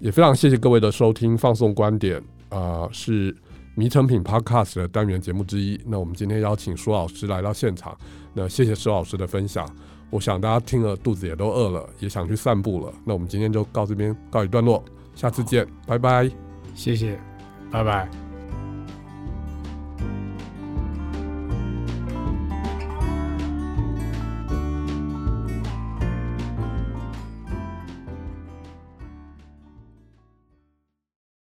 [0.00, 3.32] 也非常谢谢各位的收听，放送观点啊、呃，是
[3.74, 5.80] 迷成品 Podcast 的单元节目之一。
[5.86, 7.96] 那我们今天邀请舒老师来到现场，
[8.34, 9.68] 那谢谢舒老师的分享。
[10.10, 12.92] 我想大家听了肚子也都饿了，也想去散步了。
[13.04, 16.30] 那我们今天就到这边告一段落，下次见，拜拜，
[16.74, 17.18] 谢谢，
[17.70, 18.21] 拜拜。